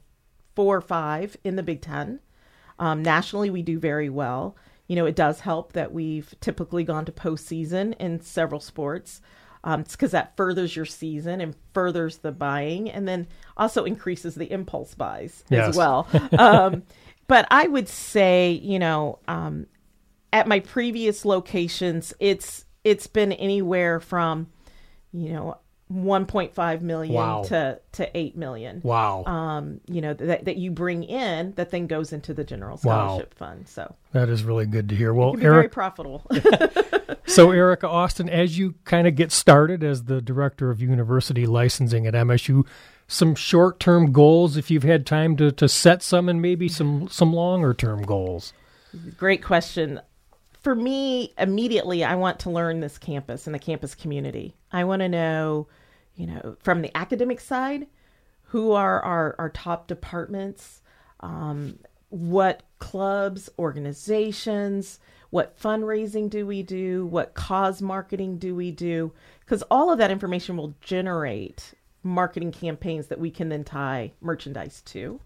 four 0.56 0.78
or 0.78 0.80
five 0.80 1.36
in 1.44 1.56
the 1.56 1.62
Big 1.62 1.82
Ten. 1.82 2.20
Um, 2.78 3.02
nationally, 3.02 3.50
we 3.50 3.62
do 3.62 3.78
very 3.78 4.08
well. 4.08 4.56
You 4.86 4.96
know, 4.96 5.06
it 5.06 5.16
does 5.16 5.40
help 5.40 5.72
that 5.74 5.92
we've 5.92 6.34
typically 6.40 6.84
gone 6.84 7.04
to 7.04 7.12
postseason 7.12 7.94
in 7.98 8.20
several 8.20 8.60
sports. 8.60 9.20
Um, 9.64 9.80
it's 9.80 9.96
because 9.96 10.12
that 10.12 10.36
furthers 10.36 10.74
your 10.76 10.86
season 10.86 11.40
and 11.40 11.54
furthers 11.74 12.18
the 12.18 12.32
buying, 12.32 12.88
and 12.90 13.06
then 13.06 13.26
also 13.56 13.84
increases 13.84 14.34
the 14.34 14.50
impulse 14.50 14.94
buys 14.94 15.44
Yes. 15.50 15.70
as 15.70 15.76
well. 15.76 16.06
um, 16.38 16.84
but 17.26 17.46
I 17.50 17.66
would 17.66 17.88
say, 17.88 18.52
you 18.52 18.78
know, 18.78 19.18
um, 19.28 19.66
at 20.32 20.46
my 20.46 20.60
previous 20.60 21.24
locations, 21.24 22.14
it's 22.20 22.64
it's 22.84 23.06
been 23.08 23.32
anywhere 23.32 24.00
from, 24.00 24.46
you 25.12 25.32
know, 25.32 25.58
1.5 25.92 26.82
million 26.82 27.14
Wow. 27.14 27.42
to 27.44 27.80
to 27.92 28.16
8 28.16 28.36
million. 28.36 28.80
Wow, 28.84 29.24
Um, 29.24 29.80
you 29.86 30.00
know 30.00 30.14
that 30.14 30.44
that 30.44 30.56
you 30.56 30.70
bring 30.70 31.02
in 31.04 31.52
that 31.56 31.70
then 31.70 31.86
goes 31.86 32.12
into 32.12 32.34
the 32.34 32.44
general 32.44 32.78
Wow. 32.84 33.06
scholarship 33.06 33.34
fund. 33.34 33.68
So 33.68 33.94
that 34.12 34.28
is 34.28 34.44
really 34.44 34.66
good 34.66 34.88
to 34.90 34.94
hear. 34.94 35.14
Well, 35.14 35.32
be 35.32 35.40
very 35.40 35.68
profitable. 35.68 36.26
so 37.26 37.50
Erica 37.50 37.88
Austin, 37.88 38.28
as 38.28 38.58
you 38.58 38.74
kind 38.84 39.06
of 39.06 39.14
get 39.14 39.32
started 39.32 39.82
as 39.82 40.04
the 40.04 40.20
director 40.20 40.70
of 40.70 40.80
university 40.82 41.46
licensing 41.46 42.06
at 42.06 42.14
MSU, 42.14 42.66
some 43.06 43.34
short-term 43.34 44.12
goals, 44.12 44.56
if 44.58 44.70
you've 44.70 44.82
had 44.82 45.06
time 45.06 45.36
to, 45.38 45.50
to 45.52 45.68
set 45.68 46.02
some, 46.02 46.28
and 46.28 46.42
maybe 46.42 46.68
some 46.68 47.08
some 47.08 47.32
longer-term 47.32 48.02
goals. 48.02 48.52
Great 49.16 49.42
question. 49.42 50.00
For 50.60 50.74
me, 50.74 51.34
immediately, 51.38 52.04
I 52.04 52.16
want 52.16 52.40
to 52.40 52.50
learn 52.50 52.80
this 52.80 52.98
campus 52.98 53.46
and 53.46 53.54
the 53.54 53.60
campus 53.60 53.94
community. 53.94 54.56
I 54.72 54.84
want 54.84 55.00
to 55.00 55.08
know, 55.08 55.68
you 56.16 56.26
know, 56.26 56.56
from 56.60 56.82
the 56.82 56.96
academic 56.96 57.40
side, 57.40 57.86
who 58.42 58.72
are 58.72 59.00
our, 59.02 59.36
our 59.38 59.50
top 59.50 59.86
departments, 59.86 60.82
um, 61.20 61.78
what 62.08 62.62
clubs, 62.78 63.50
organizations, 63.58 64.98
what 65.30 65.60
fundraising 65.60 66.30
do 66.30 66.46
we 66.46 66.62
do, 66.62 67.06
what 67.06 67.34
cause 67.34 67.82
marketing 67.82 68.38
do 68.38 68.54
we 68.54 68.70
do, 68.70 69.12
because 69.40 69.62
all 69.70 69.92
of 69.92 69.98
that 69.98 70.10
information 70.10 70.56
will 70.56 70.74
generate 70.80 71.74
marketing 72.02 72.50
campaigns 72.50 73.08
that 73.08 73.20
we 73.20 73.30
can 73.30 73.48
then 73.48 73.64
tie 73.64 74.10
merchandise 74.20 74.80
to. 74.86 75.20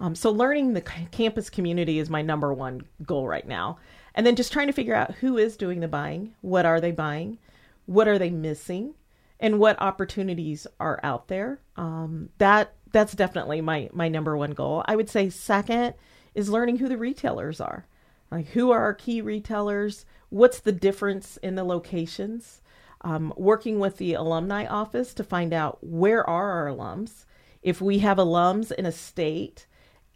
Um, 0.00 0.14
so 0.14 0.30
learning 0.30 0.74
the 0.74 0.82
campus 0.82 1.50
community 1.50 1.98
is 1.98 2.10
my 2.10 2.22
number 2.22 2.52
one 2.52 2.82
goal 3.04 3.26
right 3.26 3.46
now, 3.46 3.78
and 4.14 4.26
then 4.26 4.36
just 4.36 4.52
trying 4.52 4.66
to 4.66 4.72
figure 4.72 4.94
out 4.94 5.16
who 5.16 5.36
is 5.36 5.56
doing 5.56 5.80
the 5.80 5.88
buying, 5.88 6.34
what 6.40 6.66
are 6.66 6.80
they 6.80 6.92
buying, 6.92 7.38
what 7.86 8.08
are 8.08 8.18
they 8.18 8.30
missing, 8.30 8.94
and 9.40 9.58
what 9.58 9.80
opportunities 9.80 10.66
are 10.80 11.00
out 11.02 11.28
there. 11.28 11.60
Um, 11.76 12.30
that 12.38 12.74
that's 12.92 13.14
definitely 13.14 13.60
my 13.60 13.88
my 13.92 14.08
number 14.08 14.36
one 14.36 14.52
goal. 14.52 14.84
I 14.86 14.96
would 14.96 15.08
say 15.08 15.30
second 15.30 15.94
is 16.34 16.48
learning 16.48 16.76
who 16.76 16.88
the 16.88 16.96
retailers 16.96 17.60
are, 17.60 17.86
like 18.30 18.48
who 18.48 18.70
are 18.70 18.80
our 18.80 18.94
key 18.94 19.20
retailers, 19.20 20.04
what's 20.30 20.60
the 20.60 20.72
difference 20.72 21.36
in 21.38 21.54
the 21.54 21.64
locations. 21.64 22.60
Um, 23.02 23.32
working 23.36 23.78
with 23.78 23.98
the 23.98 24.14
alumni 24.14 24.66
office 24.66 25.14
to 25.14 25.22
find 25.22 25.52
out 25.52 25.78
where 25.82 26.28
are 26.28 26.50
our 26.50 26.66
alums. 26.66 27.26
If 27.62 27.80
we 27.80 28.00
have 28.00 28.16
alums 28.16 28.72
in 28.72 28.86
a 28.86 28.92
state 28.92 29.67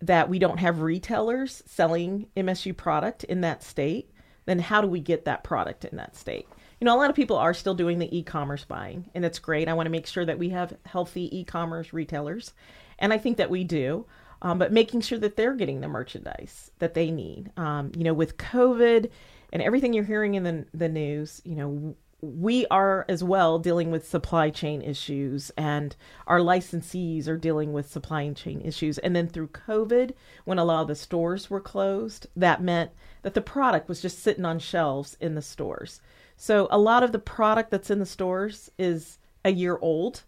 that 0.03 0.29
we 0.29 0.39
don't 0.39 0.59
have 0.59 0.81
retailers 0.81 1.63
selling 1.65 2.27
MSU 2.37 2.77
product 2.77 3.25
in 3.25 3.41
that 3.41 3.63
state, 3.63 4.11
then 4.45 4.59
how 4.59 4.81
do 4.81 4.89
we 4.89 5.01
get 5.01 5.25
that 5.25 5.45
product 5.45 5.85
in 5.85 5.97
that 5.97 6.17
state? 6.17 6.47
You 6.81 6.85
know, 6.85 6.97
a 6.97 6.99
lot 6.99 7.11
of 7.11 7.17
people 7.17 7.37
are 7.37 7.55
still 7.55 7.75
doing 7.75 8.01
the 8.01 8.17
e 8.17 8.25
commerce 8.25 8.65
buying, 8.65 9.09
and 9.15 9.25
it's 9.25 9.39
great. 9.39 9.69
I 9.69 9.75
want 9.75 9.87
to 9.87 9.91
make 9.91 10.09
sure 10.09 10.25
that 10.25 10.39
we 10.39 10.49
have 10.49 10.77
healthy 10.85 11.35
e 11.39 11.45
commerce 11.45 11.93
retailers, 11.93 12.53
and 12.99 13.13
I 13.13 13.19
think 13.19 13.37
that 13.37 13.51
we 13.51 13.65
do. 13.65 14.05
Um, 14.45 14.59
but 14.59 14.73
making 14.73 15.03
sure 15.03 15.19
that 15.21 15.37
they're 15.37 15.55
getting 15.55 15.81
the 15.81 15.89
merchandise 15.89 16.73
that 16.81 16.95
they 16.95 17.13
need. 17.13 17.53
Um, 17.57 17.93
you 17.97 18.03
know, 18.03 18.13
with 18.13 18.39
COVID 18.39 19.09
and 19.53 19.63
everything 19.63 19.93
you're 19.93 20.03
hearing 20.03 20.35
in 20.35 20.43
the, 20.43 20.67
the 20.75 20.89
news, 20.89 21.41
you 21.45 21.55
know, 21.55 21.95
we 22.23 22.65
are 22.69 23.05
as 23.09 23.25
well 23.25 23.59
dealing 23.59 23.91
with 23.91 24.09
supply 24.09 24.49
chain 24.49 24.81
issues 24.81 25.51
and 25.59 25.97
our 26.29 26.39
licensees 26.39 27.27
are 27.27 27.37
dealing 27.37 27.73
with 27.73 27.91
supply 27.91 28.31
chain 28.33 28.61
issues. 28.65 28.99
And 28.99 29.15
then 29.15 29.27
through 29.27 29.49
covid 29.49 30.13
when 30.45 30.59
a 30.59 30.65
lot 30.65 30.83
of 30.83 30.89
the 30.89 30.95
stores 30.95 31.51
were 31.51 31.61
closed 31.61 32.29
that 32.37 32.63
meant 32.63 32.93
that 33.23 33.35
the 33.35 33.41
product 33.41 33.89
was 33.89 34.01
just 34.01 34.23
sitting 34.23 34.45
on 34.45 34.61
shelves 34.61 35.17
in 35.21 35.35
the 35.35 35.43
stores. 35.43 36.01
So 36.37 36.69
a 36.71 36.79
lot 36.79 37.03
of 37.03 37.11
the 37.11 37.19
product 37.19 37.73
that's 37.73 37.91
in 37.91 37.99
the 37.99 38.07
stores 38.07 38.71
is 38.79 39.19
a 39.45 39.51
year 39.51 39.79
old 39.83 40.23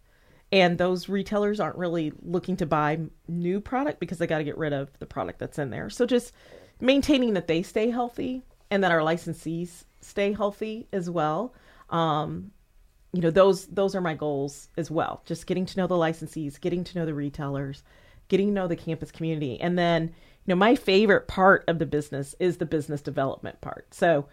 and 0.51 0.79
those 0.79 1.09
retailers 1.09 1.61
aren't 1.61 1.79
really 1.79 2.13
looking 2.23 2.57
to 2.57 2.67
buy 2.67 2.99
new 3.29 3.61
product 3.61 4.01
because 4.01 4.19
they 4.19 4.27
got 4.27 4.39
to 4.39 4.45
get 4.45 4.59
rid 4.59 4.73
of 4.73 4.91
the 4.99 5.07
product 5.07 5.39
that's 5.39 5.61
in 5.61 5.71
there. 5.71 5.91
So 5.91 6.07
just 6.07 6.33
maintaining 6.81 7.35
that 7.35 7.47
they 7.47 7.63
stay 7.63 7.91
healthy 7.91 8.43
and 8.69 8.83
that 8.83 8.91
our 8.91 9.01
licensees 9.01 9.85
stay 10.01 10.33
healthy 10.33 10.89
as 10.93 11.09
well 11.09 11.55
um, 11.95 12.51
you 13.13 13.23
know 13.23 13.31
those 13.31 13.67
those 13.69 13.95
are 13.95 14.01
my 14.01 14.15
goals 14.15 14.69
as 14.77 14.91
well. 14.91 15.23
Just 15.25 15.47
getting 15.47 15.65
to 15.67 15.79
know 15.79 15.87
the 15.87 15.95
licensees 15.95 16.61
getting 16.61 16.83
to 16.85 16.99
know 16.99 17.07
the 17.07 17.15
retailers 17.15 17.85
getting 18.29 18.49
to 18.49 18.53
know 18.53 18.67
the 18.67 18.77
campus 18.77 19.13
community. 19.13 19.61
And 19.61 19.79
then 19.79 20.03
you 20.09 20.49
know 20.49 20.57
my 20.57 20.75
favorite 20.75 21.29
part 21.29 21.65
of 21.69 21.79
the 21.79 21.87
business 21.87 22.35
is 22.41 22.57
the 22.57 22.67
business 22.67 23.01
development 23.01 23.61
part. 23.61 23.95
So 23.95 24.27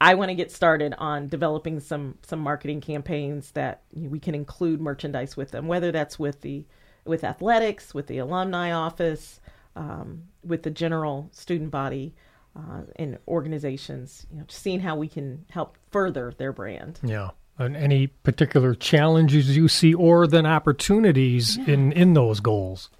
i 0.00 0.12
want 0.12 0.28
to 0.28 0.34
get 0.34 0.50
started 0.50 0.92
on 0.98 1.28
developing 1.28 1.78
some 1.78 2.18
some 2.22 2.40
marketing 2.40 2.80
campaigns 2.80 3.52
that 3.52 3.82
you 3.92 4.02
know, 4.02 4.08
we 4.08 4.18
can 4.18 4.34
include 4.34 4.80
merchandise 4.80 5.36
with 5.36 5.52
them 5.52 5.68
whether 5.68 5.92
that's 5.92 6.18
with 6.18 6.40
the 6.40 6.64
with 7.04 7.22
athletics 7.22 7.94
with 7.94 8.08
the 8.08 8.18
alumni 8.18 8.72
office 8.72 9.40
um, 9.76 10.24
with 10.42 10.64
the 10.64 10.70
general 10.70 11.28
student 11.30 11.70
body 11.70 12.12
uh, 12.56 12.82
and 12.96 13.18
organizations 13.28 14.26
you 14.30 14.38
know 14.38 14.44
just 14.44 14.62
seeing 14.62 14.80
how 14.80 14.96
we 14.96 15.08
can 15.08 15.44
help 15.50 15.76
further 15.90 16.32
their 16.38 16.52
brand 16.52 16.98
Yeah. 17.02 17.30
And 17.56 17.76
any 17.76 18.08
particular 18.08 18.74
challenges 18.74 19.56
you 19.56 19.68
see, 19.68 19.94
or 19.94 20.26
then 20.26 20.44
opportunities 20.44 21.56
in 21.56 21.92
in 21.92 22.14
those 22.14 22.40
goals. 22.40 22.90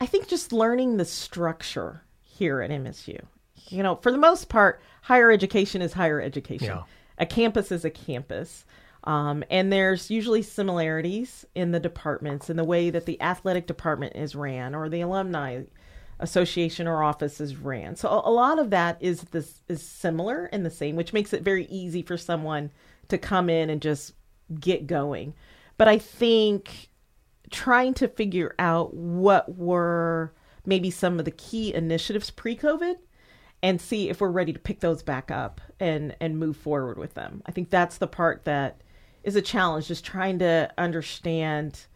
I 0.00 0.06
think 0.06 0.28
just 0.28 0.52
learning 0.52 0.98
the 0.98 1.04
structure 1.04 2.04
here 2.22 2.60
at 2.60 2.70
MSU. 2.70 3.18
You 3.70 3.82
know, 3.82 3.96
for 3.96 4.12
the 4.12 4.18
most 4.18 4.48
part, 4.48 4.80
higher 5.02 5.32
education 5.32 5.82
is 5.82 5.92
higher 5.92 6.20
education. 6.20 6.68
Yeah. 6.68 6.82
A 7.18 7.26
campus 7.26 7.72
is 7.72 7.84
a 7.84 7.90
campus. 7.90 8.64
Um, 9.04 9.44
and 9.50 9.72
there's 9.72 10.10
usually 10.10 10.42
similarities 10.42 11.44
in 11.54 11.72
the 11.72 11.80
departments 11.80 12.48
in 12.48 12.56
the 12.56 12.64
way 12.64 12.90
that 12.90 13.06
the 13.06 13.20
athletic 13.20 13.66
department 13.66 14.16
is 14.16 14.34
ran 14.34 14.74
or 14.74 14.88
the 14.88 15.02
alumni 15.02 15.62
association 16.20 16.86
or 16.86 17.02
office 17.02 17.40
is 17.40 17.56
ran. 17.56 17.96
So 17.96 18.08
a, 18.08 18.30
a 18.30 18.32
lot 18.32 18.58
of 18.58 18.70
that 18.70 18.98
is 19.00 19.22
this 19.22 19.62
is 19.68 19.82
similar 19.82 20.46
and 20.46 20.64
the 20.64 20.70
same, 20.70 20.96
which 20.96 21.12
makes 21.12 21.32
it 21.32 21.42
very 21.42 21.66
easy 21.66 22.02
for 22.02 22.16
someone 22.16 22.70
to 23.08 23.18
come 23.18 23.50
in 23.50 23.70
and 23.70 23.82
just 23.82 24.14
get 24.60 24.86
going. 24.86 25.34
But 25.76 25.88
I 25.88 25.98
think 25.98 26.88
trying 27.50 27.94
to 27.94 28.08
figure 28.08 28.54
out 28.58 28.94
what 28.94 29.56
were 29.56 30.32
maybe 30.66 30.90
some 30.90 31.18
of 31.18 31.24
the 31.24 31.30
key 31.30 31.74
initiatives 31.74 32.30
pre-COVID 32.30 32.96
and 33.62 33.80
see 33.80 34.08
if 34.08 34.20
we're 34.20 34.28
ready 34.30 34.52
to 34.52 34.58
pick 34.58 34.80
those 34.80 35.02
back 35.02 35.30
up 35.30 35.60
and 35.80 36.16
and 36.20 36.38
move 36.38 36.56
forward 36.56 36.98
with 36.98 37.14
them. 37.14 37.42
I 37.46 37.52
think 37.52 37.70
that's 37.70 37.98
the 37.98 38.06
part 38.06 38.44
that 38.44 38.82
is 39.22 39.36
a 39.36 39.42
challenge 39.42 39.88
just 39.88 40.04
trying 40.04 40.38
to 40.40 40.70
understand 40.76 41.86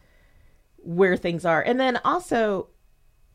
where 0.78 1.16
things 1.16 1.44
are. 1.44 1.60
And 1.60 1.78
then 1.78 1.98
also 2.04 2.68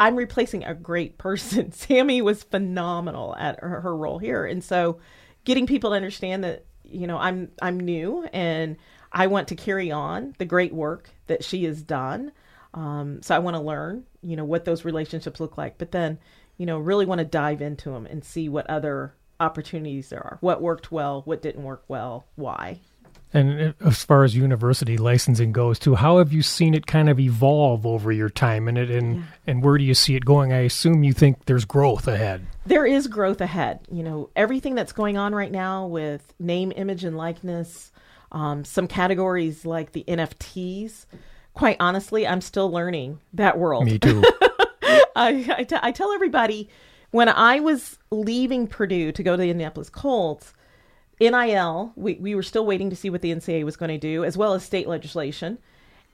I'm 0.03 0.17
replacing 0.17 0.65
a 0.65 0.73
great 0.73 1.17
person. 1.17 1.71
Sammy 1.71 2.21
was 2.21 2.43
phenomenal 2.43 3.37
at 3.37 3.57
her, 3.61 3.79
her 3.79 3.95
role 3.95 4.19
here. 4.19 4.45
And 4.45 4.61
so 4.61 4.99
getting 5.45 5.65
people 5.65 5.91
to 5.91 5.95
understand 5.95 6.43
that 6.43 6.65
you 6.83 7.07
know 7.07 7.17
I'm 7.17 7.51
I'm 7.61 7.79
new 7.79 8.27
and 8.33 8.75
I 9.13 9.27
want 9.27 9.47
to 9.47 9.55
carry 9.55 9.91
on 9.91 10.35
the 10.39 10.45
great 10.45 10.73
work 10.73 11.09
that 11.27 11.45
she 11.45 11.63
has 11.63 11.81
done. 11.81 12.33
Um, 12.73 13.21
so 13.21 13.33
I 13.33 13.39
want 13.39 13.55
to 13.55 13.61
learn, 13.61 14.03
you 14.21 14.35
know, 14.35 14.43
what 14.43 14.65
those 14.65 14.83
relationships 14.83 15.39
look 15.39 15.57
like, 15.57 15.77
but 15.77 15.91
then, 15.91 16.19
you 16.57 16.65
know, 16.65 16.79
really 16.79 17.05
want 17.05 17.19
to 17.19 17.25
dive 17.25 17.61
into 17.61 17.91
them 17.91 18.05
and 18.05 18.25
see 18.25 18.49
what 18.49 18.69
other 18.69 19.13
opportunities 19.39 20.09
there 20.09 20.19
are. 20.19 20.37
What 20.41 20.61
worked 20.61 20.91
well, 20.91 21.21
what 21.23 21.41
didn't 21.41 21.63
work 21.63 21.83
well, 21.87 22.25
why. 22.35 22.79
And 23.33 23.73
as 23.83 24.03
far 24.03 24.23
as 24.23 24.35
university 24.35 24.95
licensing 24.95 25.51
goes, 25.51 25.79
too, 25.79 25.95
how 25.95 26.19
have 26.19 26.31
you 26.31 26.43
seen 26.43 26.75
it 26.75 26.85
kind 26.85 27.09
of 27.09 27.19
evolve 27.19 27.83
over 27.83 28.11
your 28.11 28.29
time 28.29 28.67
in 28.67 28.77
it, 28.77 28.91
and 28.91 29.15
yeah. 29.15 29.23
and 29.47 29.63
where 29.63 29.77
do 29.77 29.83
you 29.83 29.95
see 29.95 30.15
it 30.15 30.23
going? 30.23 30.53
I 30.53 30.59
assume 30.59 31.03
you 31.03 31.13
think 31.13 31.45
there's 31.45 31.65
growth 31.65 32.07
ahead. 32.07 32.45
There 32.67 32.85
is 32.85 33.07
growth 33.07 33.41
ahead. 33.41 33.79
You 33.91 34.03
know, 34.03 34.29
everything 34.35 34.75
that's 34.75 34.91
going 34.91 35.17
on 35.17 35.33
right 35.33 35.51
now 35.51 35.87
with 35.87 36.33
name, 36.39 36.71
image, 36.75 37.03
and 37.03 37.17
likeness, 37.17 37.91
um, 38.31 38.63
some 38.65 38.87
categories 38.87 39.65
like 39.65 39.93
the 39.93 40.03
NFTs. 40.07 41.07
Quite 41.55 41.77
honestly, 41.79 42.27
I'm 42.27 42.41
still 42.41 42.69
learning 42.69 43.19
that 43.33 43.57
world. 43.57 43.85
Me 43.85 43.97
too. 43.97 44.23
I, 45.15 45.45
I, 45.57 45.63
t- 45.63 45.75
I 45.81 45.91
tell 45.91 46.11
everybody 46.11 46.69
when 47.11 47.29
I 47.29 47.59
was 47.59 47.97
leaving 48.11 48.67
Purdue 48.67 49.11
to 49.11 49.23
go 49.23 49.33
to 49.33 49.41
the 49.41 49.49
Indianapolis 49.49 49.89
Colts 49.89 50.53
NIL, 51.29 51.93
we, 51.95 52.15
we 52.15 52.35
were 52.35 52.43
still 52.43 52.65
waiting 52.65 52.89
to 52.89 52.95
see 52.95 53.09
what 53.09 53.21
the 53.21 53.33
NCAA 53.33 53.63
was 53.63 53.77
going 53.77 53.89
to 53.89 53.97
do, 53.97 54.23
as 54.23 54.37
well 54.37 54.53
as 54.53 54.63
state 54.63 54.87
legislation. 54.87 55.57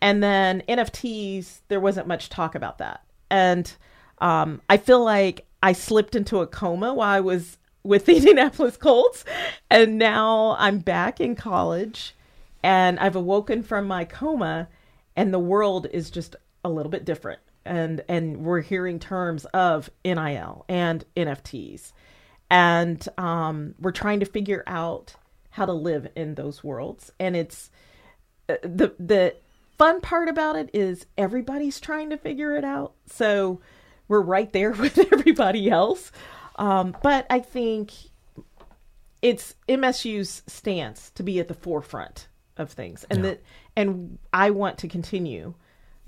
And 0.01 0.23
then 0.23 0.63
NFTs, 0.67 1.61
there 1.67 1.79
wasn't 1.79 2.07
much 2.07 2.29
talk 2.29 2.55
about 2.55 2.77
that. 2.77 3.03
And 3.29 3.71
um, 4.19 4.61
I 4.69 4.77
feel 4.77 5.03
like 5.03 5.45
I 5.61 5.73
slipped 5.73 6.15
into 6.15 6.39
a 6.39 6.47
coma 6.47 6.93
while 6.93 7.09
I 7.09 7.19
was 7.19 7.57
with 7.83 8.05
the 8.05 8.15
Indianapolis 8.17 8.77
Colts. 8.77 9.25
And 9.69 9.97
now 9.97 10.55
I'm 10.59 10.79
back 10.79 11.19
in 11.19 11.35
college 11.35 12.15
and 12.63 12.99
I've 12.99 13.15
awoken 13.15 13.63
from 13.63 13.87
my 13.87 14.03
coma, 14.03 14.67
and 15.15 15.33
the 15.33 15.39
world 15.39 15.87
is 15.93 16.09
just 16.09 16.35
a 16.65 16.69
little 16.69 16.89
bit 16.89 17.05
different. 17.05 17.39
And, 17.63 18.03
and 18.09 18.43
we're 18.43 18.61
hearing 18.61 18.99
terms 18.99 19.45
of 19.45 19.89
NIL 20.03 20.65
and 20.67 21.05
NFTs 21.15 21.93
and 22.49 23.07
um, 23.17 23.75
we're 23.79 23.91
trying 23.91 24.19
to 24.21 24.25
figure 24.25 24.63
out 24.65 25.15
how 25.51 25.65
to 25.65 25.73
live 25.73 26.07
in 26.15 26.35
those 26.35 26.63
worlds. 26.63 27.11
And 27.19 27.35
it's 27.35 27.69
uh, 28.47 28.55
the 28.61 28.93
the 28.99 29.35
fun 29.77 30.01
part 30.01 30.27
about 30.27 30.55
it 30.55 30.69
is 30.73 31.05
everybody's 31.17 31.79
trying 31.79 32.09
to 32.09 32.17
figure 32.17 32.55
it 32.55 32.63
out. 32.63 32.93
So 33.07 33.61
we're 34.07 34.21
right 34.21 34.51
there 34.51 34.71
with 34.73 34.97
everybody 34.97 35.69
else. 35.69 36.11
Um, 36.55 36.95
but 37.01 37.25
I 37.29 37.39
think 37.39 37.91
it's 39.21 39.55
MSU's 39.67 40.43
stance 40.47 41.11
to 41.11 41.23
be 41.23 41.39
at 41.39 41.47
the 41.47 41.53
forefront 41.53 42.27
of 42.57 42.71
things, 42.71 43.05
and 43.09 43.19
yeah. 43.19 43.31
that 43.31 43.43
and 43.75 44.17
I 44.33 44.49
want 44.49 44.79
to 44.79 44.87
continue 44.87 45.53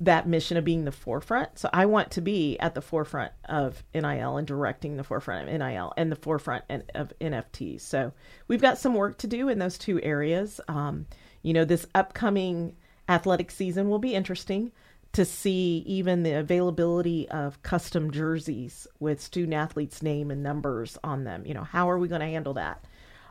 that 0.01 0.27
mission 0.27 0.57
of 0.57 0.65
being 0.65 0.83
the 0.83 0.91
forefront. 0.91 1.59
So 1.59 1.69
I 1.71 1.85
want 1.85 2.09
to 2.11 2.21
be 2.21 2.57
at 2.59 2.73
the 2.73 2.81
forefront 2.81 3.31
of 3.45 3.83
NIL 3.93 4.37
and 4.37 4.47
directing 4.47 4.97
the 4.97 5.03
forefront 5.03 5.47
of 5.47 5.53
NIL 5.53 5.93
and 5.95 6.11
the 6.11 6.15
forefront 6.15 6.63
of 6.95 7.13
NFTs. 7.21 7.81
So 7.81 8.11
we've 8.47 8.61
got 8.61 8.79
some 8.79 8.95
work 8.95 9.19
to 9.19 9.27
do 9.27 9.47
in 9.47 9.59
those 9.59 9.77
two 9.77 10.01
areas. 10.01 10.59
Um, 10.67 11.05
you 11.43 11.53
know, 11.53 11.65
this 11.65 11.85
upcoming 11.93 12.75
athletic 13.07 13.51
season 13.51 13.89
will 13.89 13.99
be 13.99 14.15
interesting 14.15 14.71
to 15.13 15.23
see 15.23 15.83
even 15.85 16.23
the 16.23 16.33
availability 16.33 17.29
of 17.29 17.61
custom 17.61 18.09
jerseys 18.09 18.87
with 18.99 19.21
student 19.21 19.53
athletes' 19.53 20.01
name 20.01 20.31
and 20.31 20.41
numbers 20.41 20.97
on 21.03 21.25
them. 21.25 21.45
You 21.45 21.53
know, 21.53 21.63
how 21.63 21.91
are 21.91 21.99
we 21.99 22.07
going 22.07 22.21
to 22.21 22.27
handle 22.27 22.55
that? 22.55 22.83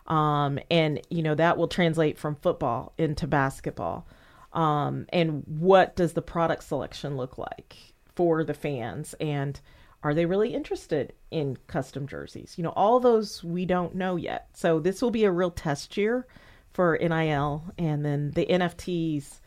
Um, 0.06 0.60
and, 0.70 1.00
you 1.10 1.22
know, 1.22 1.34
that 1.34 1.58
will 1.58 1.68
translate 1.68 2.16
from 2.16 2.36
football 2.36 2.92
into 2.96 3.26
basketball 3.26 4.06
um, 4.52 5.06
and 5.10 5.42
what 5.46 5.96
does 5.96 6.12
the 6.12 6.22
product 6.22 6.64
selection 6.64 7.16
look 7.16 7.38
like 7.38 7.76
for 8.14 8.44
the 8.44 8.54
fans? 8.54 9.14
And 9.20 9.60
are 10.02 10.14
they 10.14 10.26
really 10.26 10.54
interested 10.54 11.12
in 11.30 11.58
custom 11.66 12.06
jerseys? 12.06 12.54
You 12.56 12.64
know 12.64 12.72
all 12.74 13.00
those 13.00 13.44
we 13.44 13.66
don't 13.66 13.94
know 13.94 14.16
yet. 14.16 14.48
So 14.54 14.80
this 14.80 15.02
will 15.02 15.10
be 15.10 15.24
a 15.24 15.32
real 15.32 15.50
test 15.50 15.96
year 15.96 16.26
for 16.72 16.96
nil 17.00 17.64
and 17.78 18.04
then 18.04 18.30
the 18.30 18.46
nfts 18.46 19.40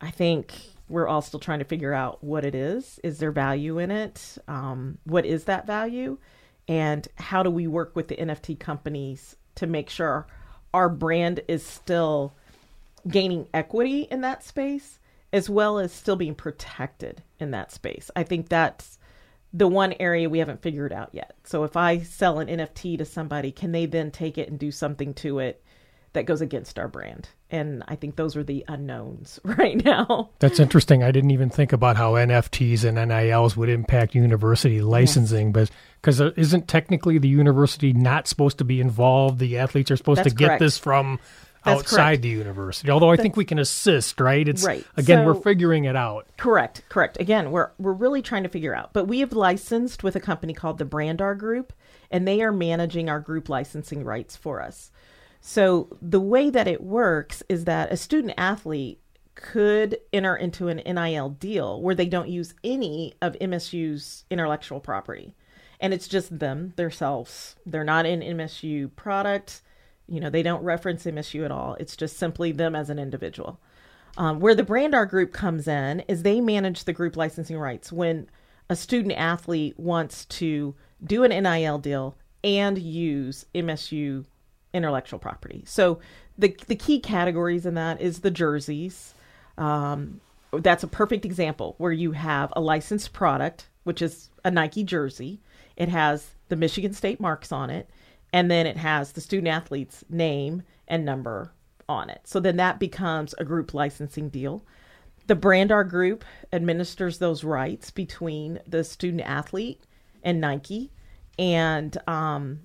i 0.00 0.08
think 0.08 0.52
we're 0.90 1.08
all 1.08 1.22
still 1.22 1.40
trying 1.40 1.60
to 1.60 1.64
figure 1.64 1.94
out 1.94 2.22
what 2.22 2.44
it 2.44 2.54
is. 2.54 2.98
Is 3.04 3.18
there 3.18 3.30
value 3.30 3.78
in 3.78 3.92
it? 3.92 4.36
Um, 4.48 4.98
what 5.04 5.24
is 5.24 5.44
that 5.44 5.66
value? 5.66 6.18
And 6.66 7.06
how 7.14 7.42
do 7.42 7.50
we 7.50 7.68
work 7.68 7.94
with 7.94 8.08
the 8.08 8.16
nft 8.16 8.58
companies 8.58 9.36
to 9.54 9.66
make 9.66 9.88
sure 9.88 10.26
our 10.74 10.88
brand 10.88 11.40
is 11.48 11.64
still 11.64 12.34
gaining 13.08 13.48
equity 13.54 14.02
in 14.10 14.20
that 14.22 14.44
space 14.44 14.98
as 15.32 15.48
well 15.48 15.78
as 15.78 15.92
still 15.92 16.16
being 16.16 16.34
protected 16.34 17.22
in 17.38 17.52
that 17.52 17.72
space. 17.72 18.10
I 18.16 18.24
think 18.24 18.48
that's 18.48 18.98
the 19.52 19.68
one 19.68 19.94
area 19.98 20.28
we 20.28 20.38
haven't 20.38 20.62
figured 20.62 20.92
out 20.92 21.10
yet. 21.12 21.34
So 21.44 21.64
if 21.64 21.76
I 21.76 21.98
sell 21.98 22.38
an 22.38 22.48
NFT 22.48 22.98
to 22.98 23.04
somebody, 23.04 23.52
can 23.52 23.72
they 23.72 23.86
then 23.86 24.10
take 24.10 24.38
it 24.38 24.48
and 24.48 24.58
do 24.58 24.70
something 24.70 25.14
to 25.14 25.40
it 25.40 25.62
that 26.12 26.26
goes 26.26 26.40
against 26.40 26.78
our 26.78 26.88
brand? 26.88 27.28
And 27.50 27.82
I 27.88 27.96
think 27.96 28.14
those 28.14 28.36
are 28.36 28.44
the 28.44 28.64
unknowns 28.68 29.40
right 29.44 29.84
now. 29.84 30.30
That's 30.38 30.60
interesting. 30.60 31.02
I 31.02 31.10
didn't 31.10 31.32
even 31.32 31.50
think 31.50 31.72
about 31.72 31.96
how 31.96 32.12
NFTs 32.14 32.84
and 32.84 32.96
NILs 33.08 33.56
would 33.56 33.68
impact 33.68 34.14
university 34.14 34.82
licensing, 34.82 35.48
yes. 35.48 35.52
but 35.52 35.70
because 36.00 36.20
isn't 36.36 36.68
technically 36.68 37.18
the 37.18 37.28
university 37.28 37.92
not 37.92 38.28
supposed 38.28 38.58
to 38.58 38.64
be 38.64 38.80
involved? 38.80 39.40
The 39.40 39.58
athletes 39.58 39.90
are 39.90 39.96
supposed 39.96 40.18
That's 40.18 40.30
to 40.30 40.36
get 40.36 40.46
correct. 40.46 40.60
this 40.60 40.78
from 40.78 41.18
that's 41.64 41.80
outside 41.80 42.06
correct. 42.06 42.22
the 42.22 42.28
university. 42.28 42.90
Although 42.90 43.10
I 43.10 43.16
That's, 43.16 43.22
think 43.22 43.36
we 43.36 43.44
can 43.44 43.58
assist, 43.58 44.20
right? 44.20 44.46
It's 44.46 44.64
right. 44.64 44.84
again 44.96 45.24
so, 45.24 45.26
we're 45.26 45.40
figuring 45.40 45.84
it 45.84 45.96
out. 45.96 46.26
Correct, 46.36 46.82
correct. 46.88 47.20
Again, 47.20 47.50
we're 47.50 47.70
we're 47.78 47.92
really 47.92 48.22
trying 48.22 48.44
to 48.44 48.48
figure 48.48 48.74
out. 48.74 48.92
But 48.92 49.06
we 49.06 49.20
have 49.20 49.32
licensed 49.32 50.02
with 50.02 50.16
a 50.16 50.20
company 50.20 50.54
called 50.54 50.78
the 50.78 50.84
Brandr 50.86 51.36
Group, 51.36 51.72
and 52.10 52.26
they 52.26 52.40
are 52.42 52.52
managing 52.52 53.08
our 53.08 53.20
group 53.20 53.48
licensing 53.48 54.04
rights 54.04 54.36
for 54.36 54.62
us. 54.62 54.90
So 55.40 55.96
the 56.00 56.20
way 56.20 56.50
that 56.50 56.68
it 56.68 56.82
works 56.82 57.42
is 57.48 57.64
that 57.64 57.92
a 57.92 57.96
student 57.96 58.34
athlete 58.36 59.00
could 59.34 59.98
enter 60.12 60.36
into 60.36 60.68
an 60.68 60.78
NIL 60.78 61.30
deal 61.30 61.80
where 61.80 61.94
they 61.94 62.06
don't 62.06 62.28
use 62.28 62.54
any 62.62 63.14
of 63.22 63.38
MSU's 63.40 64.24
intellectual 64.30 64.80
property. 64.80 65.34
And 65.80 65.94
it's 65.94 66.08
just 66.08 66.38
them, 66.38 66.74
themselves. 66.76 67.56
They're 67.64 67.84
not 67.84 68.04
an 68.04 68.20
MSU 68.20 68.94
product 68.96 69.62
you 70.10 70.20
know, 70.20 70.28
they 70.28 70.42
don't 70.42 70.62
reference 70.62 71.04
MSU 71.04 71.44
at 71.44 71.52
all. 71.52 71.76
It's 71.78 71.96
just 71.96 72.16
simply 72.16 72.52
them 72.52 72.74
as 72.74 72.90
an 72.90 72.98
individual. 72.98 73.60
Um, 74.18 74.40
where 74.40 74.56
the 74.56 74.64
Brandr 74.64 75.08
group 75.08 75.32
comes 75.32 75.68
in 75.68 76.00
is 76.00 76.22
they 76.22 76.40
manage 76.40 76.84
the 76.84 76.92
group 76.92 77.16
licensing 77.16 77.56
rights 77.56 77.92
when 77.92 78.28
a 78.68 78.74
student 78.76 79.14
athlete 79.16 79.78
wants 79.78 80.24
to 80.26 80.74
do 81.02 81.22
an 81.22 81.30
NIL 81.42 81.78
deal 81.78 82.16
and 82.42 82.76
use 82.76 83.46
MSU 83.54 84.24
intellectual 84.74 85.18
property. 85.18 85.62
So 85.64 86.00
the 86.36 86.56
the 86.66 86.76
key 86.76 87.00
categories 87.00 87.66
in 87.66 87.74
that 87.74 88.00
is 88.00 88.20
the 88.20 88.30
jerseys. 88.30 89.14
Um, 89.56 90.20
that's 90.52 90.82
a 90.82 90.88
perfect 90.88 91.24
example 91.24 91.76
where 91.78 91.92
you 91.92 92.12
have 92.12 92.52
a 92.56 92.60
licensed 92.60 93.12
product, 93.12 93.68
which 93.84 94.02
is 94.02 94.28
a 94.44 94.50
Nike 94.50 94.82
jersey. 94.82 95.40
It 95.76 95.88
has 95.88 96.30
the 96.48 96.56
Michigan 96.56 96.92
State 96.92 97.20
marks 97.20 97.52
on 97.52 97.70
it 97.70 97.88
and 98.32 98.50
then 98.50 98.66
it 98.66 98.76
has 98.76 99.12
the 99.12 99.20
student 99.20 99.48
athlete's 99.48 100.04
name 100.08 100.62
and 100.88 101.04
number 101.04 101.52
on 101.88 102.10
it. 102.10 102.20
So 102.24 102.40
then 102.40 102.56
that 102.56 102.78
becomes 102.78 103.34
a 103.38 103.44
group 103.44 103.74
licensing 103.74 104.28
deal. 104.28 104.64
The 105.26 105.36
Brandr 105.36 105.88
Group 105.88 106.24
administers 106.52 107.18
those 107.18 107.44
rights 107.44 107.90
between 107.90 108.60
the 108.66 108.84
student 108.84 109.22
athlete 109.22 109.82
and 110.22 110.40
Nike, 110.40 110.90
and 111.38 111.96
um, 112.08 112.60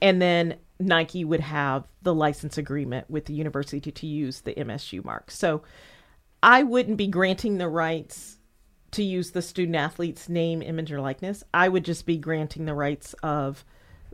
and 0.00 0.20
then 0.20 0.56
Nike 0.78 1.24
would 1.24 1.40
have 1.40 1.84
the 2.02 2.14
license 2.14 2.58
agreement 2.58 3.10
with 3.10 3.26
the 3.26 3.34
university 3.34 3.80
to, 3.80 3.90
to 3.90 4.06
use 4.06 4.40
the 4.40 4.54
MSU 4.54 5.04
mark. 5.04 5.30
So 5.30 5.62
I 6.42 6.62
wouldn't 6.62 6.96
be 6.96 7.06
granting 7.06 7.58
the 7.58 7.68
rights 7.68 8.38
to 8.92 9.02
use 9.02 9.30
the 9.30 9.42
student 9.42 9.76
athlete's 9.76 10.28
name, 10.28 10.62
image, 10.62 10.92
or 10.92 11.00
likeness. 11.00 11.42
I 11.52 11.68
would 11.68 11.84
just 11.84 12.06
be 12.06 12.18
granting 12.18 12.66
the 12.66 12.74
rights 12.74 13.14
of 13.22 13.64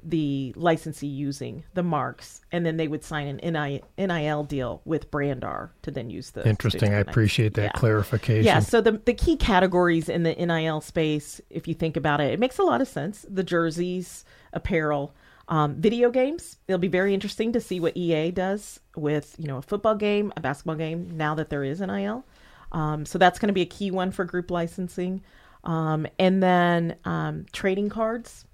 the 0.05 0.53
licensee 0.57 1.07
using 1.07 1.65
the 1.75 1.83
marks, 1.83 2.41
and 2.51 2.67
then 2.67 2.77
they 2.77 2.89
would 2.89 3.05
sign 3.05 3.39
an 3.41 3.81
NIL 3.99 4.45
deal 4.45 4.81
with 4.85 5.11
Brandr 5.11 5.71
to 5.83 5.91
then 5.91 6.11
use 6.11 6.31
the. 6.31 6.47
Interesting. 6.47 6.93
I 6.93 6.99
appreciate 6.99 7.55
that 7.55 7.63
yeah. 7.63 7.73
clarification. 7.73 8.45
Yeah. 8.45 8.61
So 8.61 8.81
the 8.81 8.93
the 9.05 9.15
key 9.15 9.37
categories 9.37 10.09
in 10.09 10.23
the 10.23 10.35
NIL 10.35 10.81
space, 10.81 11.41
if 11.51 11.69
you 11.69 11.75
think 11.75 11.97
about 11.97 12.21
it, 12.21 12.33
it 12.33 12.41
makes 12.41 12.59
a 12.59 12.63
lot 12.63 12.81
of 12.81 12.89
sense. 12.89 13.25
The 13.29 13.45
jerseys, 13.45 14.25
apparel, 14.53 15.15
um, 15.49 15.77
video 15.77 16.11
games. 16.11 16.59
It'll 16.67 16.79
be 16.79 16.89
very 16.89 17.15
interesting 17.15 17.53
to 17.53 17.61
see 17.61 17.79
what 17.81 17.97
EA 17.97 18.31
does 18.31 18.81
with 18.97 19.35
you 19.39 19.47
know 19.47 19.59
a 19.59 19.63
football 19.63 19.95
game, 19.95 20.33
a 20.37 20.41
basketball 20.41 20.77
game. 20.77 21.17
Now 21.17 21.35
that 21.37 21.51
there 21.51 21.65
is 21.65 21.81
NIL, 21.81 22.25
um, 22.73 23.07
so 23.07 23.19
that's 23.19 23.39
going 23.39 23.49
to 23.49 23.55
be 23.55 23.63
a 23.63 23.67
key 23.67 23.91
one 23.91 24.11
for 24.11 24.25
group 24.25 24.51
licensing. 24.51 25.23
Um, 25.65 26.09
and 26.19 26.43
then 26.43 26.97
um, 27.05 27.47
trading 27.53 27.89
cards 27.89 28.47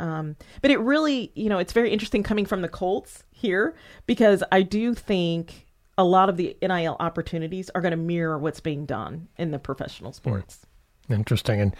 um, 0.00 0.36
but 0.62 0.70
it 0.70 0.80
really, 0.80 1.30
you 1.34 1.48
know, 1.48 1.58
it's 1.58 1.72
very 1.74 1.90
interesting 1.90 2.22
coming 2.22 2.46
from 2.46 2.62
the 2.62 2.68
Colts 2.68 3.22
here 3.30 3.74
because 4.06 4.42
I 4.50 4.62
do 4.62 4.94
think 4.94 5.66
a 5.98 6.04
lot 6.04 6.30
of 6.30 6.38
the 6.38 6.56
NIL 6.62 6.96
opportunities 6.98 7.70
are 7.74 7.82
going 7.82 7.90
to 7.90 7.98
mirror 7.98 8.38
what's 8.38 8.60
being 8.60 8.86
done 8.86 9.28
in 9.36 9.50
the 9.50 9.58
professional 9.58 10.12
sports. 10.12 10.66
Mm. 11.08 11.16
Interesting. 11.16 11.60
And 11.60 11.76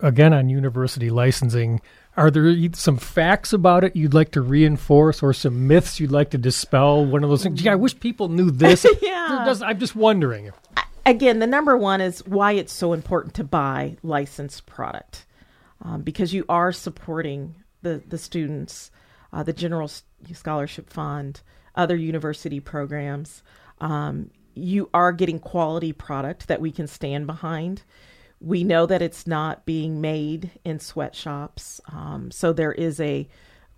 again, 0.00 0.32
on 0.32 0.48
university 0.48 1.10
licensing, 1.10 1.80
Are 2.16 2.30
there 2.30 2.52
some 2.72 2.96
facts 2.96 3.52
about 3.52 3.84
it 3.84 3.94
you'd 3.94 4.14
like 4.14 4.32
to 4.32 4.40
reinforce, 4.40 5.22
or 5.22 5.32
some 5.32 5.68
myths 5.68 6.00
you'd 6.00 6.10
like 6.10 6.30
to 6.30 6.38
dispel? 6.38 7.06
One 7.06 7.22
of 7.22 7.30
those 7.30 7.44
things. 7.44 7.62
Gee, 7.62 7.68
I 7.68 7.76
wish 7.76 7.98
people 8.00 8.28
knew 8.28 8.50
this. 8.50 8.84
yeah. 9.02 9.54
I'm 9.62 9.78
just 9.78 9.94
wondering. 9.94 10.50
Again, 11.06 11.38
the 11.38 11.46
number 11.46 11.76
one 11.76 12.00
is 12.00 12.26
why 12.26 12.52
it's 12.52 12.72
so 12.72 12.92
important 12.92 13.34
to 13.34 13.44
buy 13.44 13.96
licensed 14.02 14.66
product, 14.66 15.24
um, 15.82 16.02
because 16.02 16.34
you 16.34 16.44
are 16.48 16.72
supporting 16.72 17.56
the 17.82 18.02
the 18.06 18.18
students, 18.18 18.90
uh, 19.32 19.42
the 19.42 19.52
General 19.52 19.90
Scholarship 20.32 20.90
Fund, 20.90 21.42
other 21.74 21.96
university 21.96 22.60
programs. 22.60 23.42
Um, 23.80 24.30
you 24.54 24.90
are 24.92 25.12
getting 25.12 25.38
quality 25.38 25.92
product 25.92 26.48
that 26.48 26.60
we 26.60 26.70
can 26.70 26.86
stand 26.86 27.26
behind. 27.26 27.82
We 28.40 28.64
know 28.64 28.86
that 28.86 29.02
it's 29.02 29.26
not 29.26 29.64
being 29.64 30.00
made 30.00 30.50
in 30.64 30.80
sweatshops. 30.80 31.80
Um, 31.90 32.30
so 32.30 32.52
there 32.52 32.72
is 32.72 33.00
a 33.00 33.28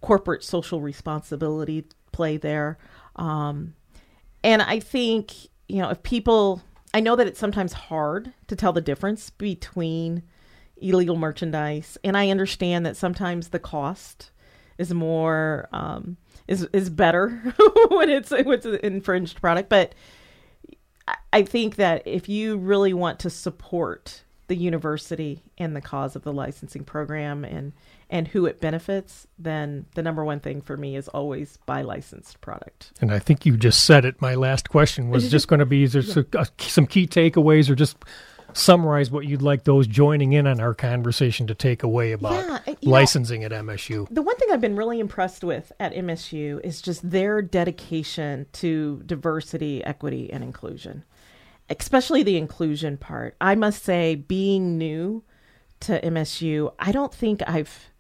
corporate 0.01 0.43
social 0.43 0.81
responsibility 0.81 1.87
play 2.11 2.37
there. 2.37 2.79
Um, 3.17 3.75
and 4.45 4.63
I 4.63 4.81
think, 4.81 5.33
you 5.69 5.81
know, 5.81 5.91
if 5.91 6.03
people, 6.03 6.63
I 6.95 7.01
know 7.01 7.17
that 7.17 7.27
it's 7.27 7.41
sometimes 7.41 7.73
hard 7.73 8.33
to 8.49 8.57
tell 8.57 8.73
the 8.73 8.81
difference 8.81 9.31
between 9.31 10.23
illegal 10.83 11.17
merchandise. 11.17 11.99
And 12.05 12.17
I 12.17 12.31
understand 12.31 12.85
that 12.87 12.97
sometimes 12.97 13.49
the 13.49 13.59
cost 13.59 14.31
is 14.79 14.93
more, 14.93 15.69
um, 15.73 16.17
is, 16.49 16.67
is 16.73 16.91
better 16.91 17.31
when 17.89 18.11
it's, 18.11 18.31
when 18.31 18.53
it's 18.53 18.67
an 18.67 18.81
infringed 18.83 19.41
product. 19.41 19.69
But 19.69 19.95
I 21.33 21.43
think 21.43 21.77
that 21.77 22.03
if 22.07 22.29
you 22.29 22.57
really 22.57 22.93
want 22.93 23.19
to 23.21 23.31
support 23.31 24.25
the 24.49 24.57
university 24.57 25.43
and 25.57 25.75
the 25.75 25.81
cause 25.81 26.15
of 26.15 26.23
the 26.23 26.33
licensing 26.33 26.85
program 26.85 27.45
and 27.45 27.73
and 28.11 28.29
who 28.29 28.45
it 28.45 28.61
benefits, 28.61 29.27
then 29.39 29.87
the 29.95 30.03
number 30.03 30.23
one 30.23 30.39
thing 30.39 30.61
for 30.61 30.77
me 30.77 30.97
is 30.97 31.09
always 31.09 31.57
buy 31.65 31.81
licensed 31.81 32.39
product. 32.43 32.93
And 33.01 33.11
I 33.11 33.19
think 33.19 33.47
you 33.47 33.57
just 33.57 33.85
said 33.87 34.05
it. 34.05 34.21
My 34.21 34.35
last 34.35 34.69
question 34.69 35.09
was 35.09 35.31
just 35.31 35.49
going 35.49 35.61
to 35.61 35.67
be: 35.67 35.85
Is 35.85 35.95
there 35.95 36.03
some 36.59 36.87
key 36.87 37.07
takeaways, 37.07 37.71
or 37.71 37.75
just 37.75 37.97
summarize 38.57 39.11
what 39.11 39.27
you'd 39.27 39.43
like 39.43 39.65
those 39.65 39.87
joining 39.87 40.33
in 40.33 40.47
on 40.47 40.61
our 40.61 40.75
conversation 40.75 41.47
to 41.47 41.55
take 41.55 41.83
away 41.83 42.13
about 42.13 42.33
uh, 42.49 42.59
yeah, 42.67 42.75
licensing 42.83 43.41
know, 43.41 43.47
at 43.47 43.53
MSU? 43.53 44.07
The 44.11 44.23
one 44.23 44.37
thing 44.37 44.49
I've 44.53 44.61
been 44.61 44.77
really 44.77 45.01
impressed 45.01 45.45
with 45.45 45.73
at 45.81 45.95
MSU 45.95 46.61
is 46.65 46.83
just 46.83 47.09
their 47.09 47.43
dedication 47.43 48.47
to 48.53 49.03
diversity, 49.07 49.85
equity, 49.85 50.33
and 50.33 50.43
inclusion 50.43 51.05
especially 51.79 52.23
the 52.23 52.37
inclusion 52.37 52.97
part. 52.97 53.37
I 53.41 53.55
must 53.55 53.85
say, 53.85 54.15
being 54.15 54.79
new 54.79 55.23
to 55.81 56.01
MSU, 56.01 56.73
I 56.79 56.93
don't 56.93 57.15
think 57.15 57.43
I've, 57.47 57.91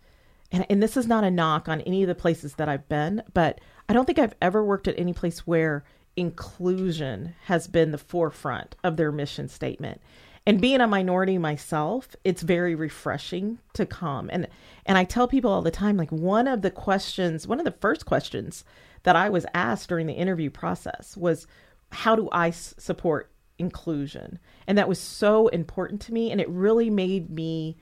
and, 0.51 0.67
and 0.69 0.83
this 0.83 0.97
is 0.97 1.07
not 1.07 1.25
a 1.25 1.31
knock 1.31 1.69
on 1.69 1.81
any 1.83 2.03
of 2.03 2.09
the 2.09 2.15
places 2.15 2.55
that 2.55 2.69
I've 2.69 2.89
been, 2.89 3.23
but 3.35 3.61
I 3.89 3.93
don't 3.93 4.05
think 4.05 4.19
I've 4.19 4.37
ever 4.41 4.65
worked 4.65 4.89
at 4.89 4.99
any 4.99 5.13
place 5.13 5.47
where 5.47 5.85
inclusion 6.17 7.35
has 7.45 7.67
been 7.67 7.91
the 7.91 7.99
forefront 7.99 8.77
of 8.85 8.97
their 8.97 9.11
mission 9.11 9.49
statement. 9.49 10.01
And 10.45 10.61
being 10.61 10.81
a 10.81 10.89
minority 10.89 11.39
myself, 11.39 12.17
it's 12.25 12.43
very 12.43 12.75
refreshing 12.75 13.59
to 13.75 13.87
come. 13.87 14.29
And 14.33 14.49
and 14.85 14.99
I 14.99 15.05
tell 15.05 15.29
people 15.29 15.53
all 15.53 15.63
the 15.63 15.71
time 15.71 15.97
like 15.97 16.11
one 16.11 16.49
of 16.49 16.63
the 16.63 16.71
questions, 16.71 17.47
one 17.47 17.61
of 17.61 17.65
the 17.65 17.71
first 17.81 18.07
questions 18.07 18.65
that 19.05 19.17
I 19.17 19.29
was 19.29 19.47
asked 19.55 19.89
during 19.89 20.07
the 20.07 20.15
interview 20.15 20.51
process 20.51 21.17
was 21.17 21.47
how 21.93 22.17
do 22.17 22.29
I 22.33 22.49
s- 22.49 22.75
support 22.79 23.31
inclusion. 23.59 24.39
And 24.67 24.77
that 24.79 24.89
was 24.89 24.99
so 24.99 25.49
important 25.49 26.01
to 26.03 26.13
me. 26.13 26.31
And 26.31 26.41
it 26.41 26.49
really 26.49 26.91
made 26.91 27.31
me, 27.31 27.77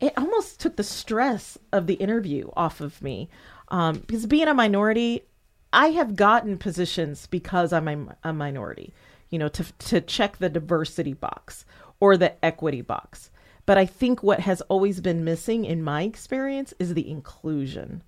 it 0.00 0.12
almost 0.16 0.60
took 0.60 0.76
the 0.76 0.84
stress 0.84 1.58
of 1.72 1.86
the 1.86 1.94
interview 1.94 2.50
off 2.54 2.80
of 2.80 3.00
me. 3.02 3.28
Um, 3.68 3.98
because 3.98 4.26
being 4.26 4.48
a 4.48 4.54
minority, 4.54 5.22
I 5.72 5.88
have 5.88 6.16
gotten 6.16 6.58
positions 6.58 7.26
because 7.26 7.72
I'm 7.72 7.88
a, 7.88 8.16
a 8.24 8.32
minority, 8.32 8.92
you 9.30 9.38
know, 9.38 9.48
to, 9.48 9.64
to 9.72 10.00
check 10.00 10.38
the 10.38 10.48
diversity 10.48 11.14
box 11.14 11.64
or 12.02 12.16
the 12.16 12.44
equity 12.44 12.80
box. 12.82 13.30
But 13.64 13.78
I 13.78 13.86
think 13.86 14.24
what 14.24 14.40
has 14.40 14.60
always 14.62 15.00
been 15.00 15.22
missing 15.22 15.64
in 15.64 15.84
my 15.84 16.02
experience 16.02 16.74
is 16.80 16.94
the 16.94 17.08
inclusion. 17.08 18.02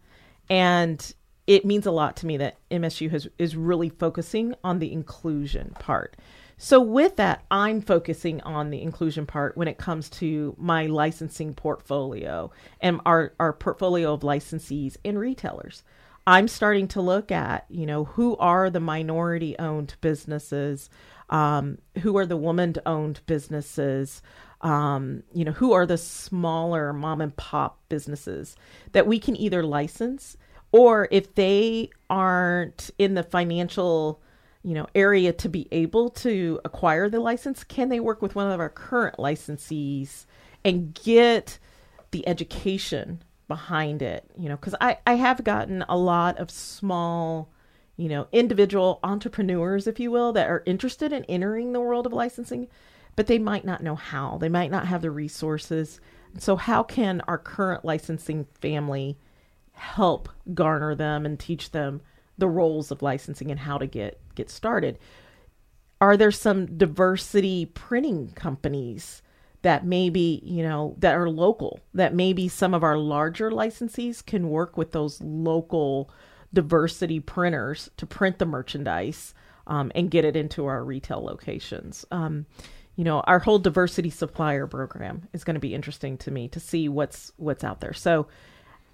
And 0.50 1.14
it 1.46 1.64
means 1.64 1.87
a 1.87 1.92
lot 1.92 2.16
to 2.16 2.26
me 2.26 2.37
that 2.38 2.59
MSU 2.72 3.09
has 3.12 3.28
is 3.38 3.54
really 3.54 3.88
focusing 3.88 4.52
on 4.64 4.80
the 4.80 4.92
inclusion 4.92 5.76
part. 5.78 6.16
So, 6.57 6.80
with 6.80 7.14
that, 7.16 7.44
I'm 7.52 7.80
focusing 7.80 8.40
on 8.40 8.70
the 8.70 8.83
inclusion 8.83 9.26
part 9.26 9.57
when 9.57 9.68
it 9.68 9.78
comes 9.78 10.11
to 10.11 10.57
my 10.59 10.87
licensing 10.87 11.54
portfolio 11.54 12.50
and 12.80 13.00
our, 13.07 13.33
our 13.38 13.52
portfolio 13.52 14.12
of 14.12 14.22
licensees 14.22 14.96
and 15.04 15.20
retailers. 15.20 15.85
I'm 16.26 16.48
starting 16.48 16.88
to 16.88 17.00
look 17.00 17.30
at, 17.30 17.66
you 17.68 17.87
know, 17.87 18.04
who 18.04 18.37
are 18.38 18.70
the 18.70 18.80
minority 18.80 19.57
owned 19.59 19.94
businesses, 20.00 20.90
um, 21.31 21.79
who 22.01 22.17
are 22.17 22.27
the 22.27 22.37
woman 22.37 22.75
owned 22.87 23.21
businesses, 23.27 24.23
um, 24.61 25.23
you 25.33 25.45
know, 25.45 25.53
who 25.53 25.73
are 25.73 25.87
the 25.87 25.99
smaller 25.99 26.93
mom 26.93 27.21
and 27.21 27.37
pop 27.37 27.81
businesses 27.89 28.57
that 28.93 29.07
we 29.07 29.19
can 29.19 29.37
either 29.37 29.63
license 29.63 30.37
or 30.73 31.07
if 31.13 31.35
they 31.37 31.89
aren't 32.11 32.91
in 32.99 33.15
the 33.15 33.23
financial 33.23 34.21
you 34.65 34.75
know 34.75 34.87
area 34.95 35.33
to 35.33 35.49
be 35.49 35.69
able 35.71 36.09
to 36.09 36.59
acquire 36.65 37.09
the 37.09 37.21
license 37.21 37.63
can 37.63 37.91
they 37.91 38.01
work 38.01 38.23
with 38.23 38.35
one 38.35 38.51
of 38.51 38.59
our 38.59 38.71
current 38.71 39.17
licensees 39.19 40.25
and 40.65 40.99
get 41.05 41.59
the 42.11 42.27
education 42.27 43.23
behind 43.47 44.03
it? 44.03 44.25
You 44.37 44.49
know 44.49 44.57
because 44.57 44.75
I, 44.81 44.99
I 45.07 45.15
have 45.15 45.45
gotten 45.45 45.85
a 45.89 45.97
lot 45.97 46.39
of 46.39 46.51
small 46.51 47.51
you 47.96 48.09
know 48.09 48.26
individual 48.33 49.00
entrepreneurs 49.02 49.87
if 49.87 50.00
you 50.00 50.11
will 50.11 50.33
that 50.33 50.48
are 50.48 50.62
interested 50.66 51.12
in 51.12 51.24
entering 51.24 51.72
the 51.72 51.80
world 51.80 52.07
of 52.07 52.12
licensing 52.12 52.68
but 53.16 53.26
they 53.26 53.38
might 53.38 53.64
not 53.64 53.83
know 53.83 53.94
how 53.94 54.38
they 54.38 54.48
might 54.48 54.70
not 54.70 54.87
have 54.87 55.02
the 55.02 55.11
resources 55.11 56.00
so 56.38 56.57
how 56.57 56.83
can 56.83 57.20
our 57.28 57.38
current 57.38 57.85
licensing 57.85 58.46
family 58.61 59.16
help 59.74 60.28
garner 60.54 60.94
them 60.94 61.26
and 61.26 61.38
teach 61.38 61.70
them 61.72 62.00
the 62.38 62.48
roles 62.48 62.90
of 62.90 63.02
licensing 63.02 63.50
and 63.50 63.61
how 63.61 63.78
to 63.78 63.87
get 63.87 64.20
get 64.35 64.50
started. 64.50 64.98
Are 66.00 66.16
there 66.16 66.33
some 66.33 66.76
diversity 66.76 67.66
printing 67.66 68.30
companies 68.30 69.22
that 69.62 69.87
maybe, 69.87 70.40
you 70.44 70.62
know, 70.62 70.94
that 70.98 71.14
are 71.14 71.30
local, 71.30 71.80
that 71.94 72.14
maybe 72.14 72.48
some 72.48 72.74
of 72.74 72.83
our 72.83 72.98
larger 72.98 73.50
licensees 73.50 74.24
can 74.24 74.50
work 74.50 74.76
with 74.76 74.92
those 74.92 75.22
local 75.22 76.11
diversity 76.55 77.21
printers 77.21 77.90
to 77.97 78.07
print 78.07 78.38
the 78.38 78.47
merchandise 78.47 79.35
um, 79.67 79.93
and 79.95 80.11
get 80.11 80.25
it 80.25 80.37
into 80.37 80.67
our 80.67 80.85
retail 80.85 81.23
locations? 81.23 82.05
Um, 82.11 82.47
you 82.97 83.05
know, 83.05 83.21
our 83.21 83.40
whole 83.40 83.59
diversity 83.59 84.11
supplier 84.11 84.67
program 84.67 85.29
is 85.33 85.45
going 85.45 85.55
to 85.55 85.61
be 85.61 85.75
interesting 85.75 86.17
to 86.19 86.31
me 86.31 86.49
to 86.49 86.61
see 86.61 86.88
what's 86.88 87.33
what's 87.37 87.64
out 87.64 87.81
there. 87.81 87.93
So 87.93 88.29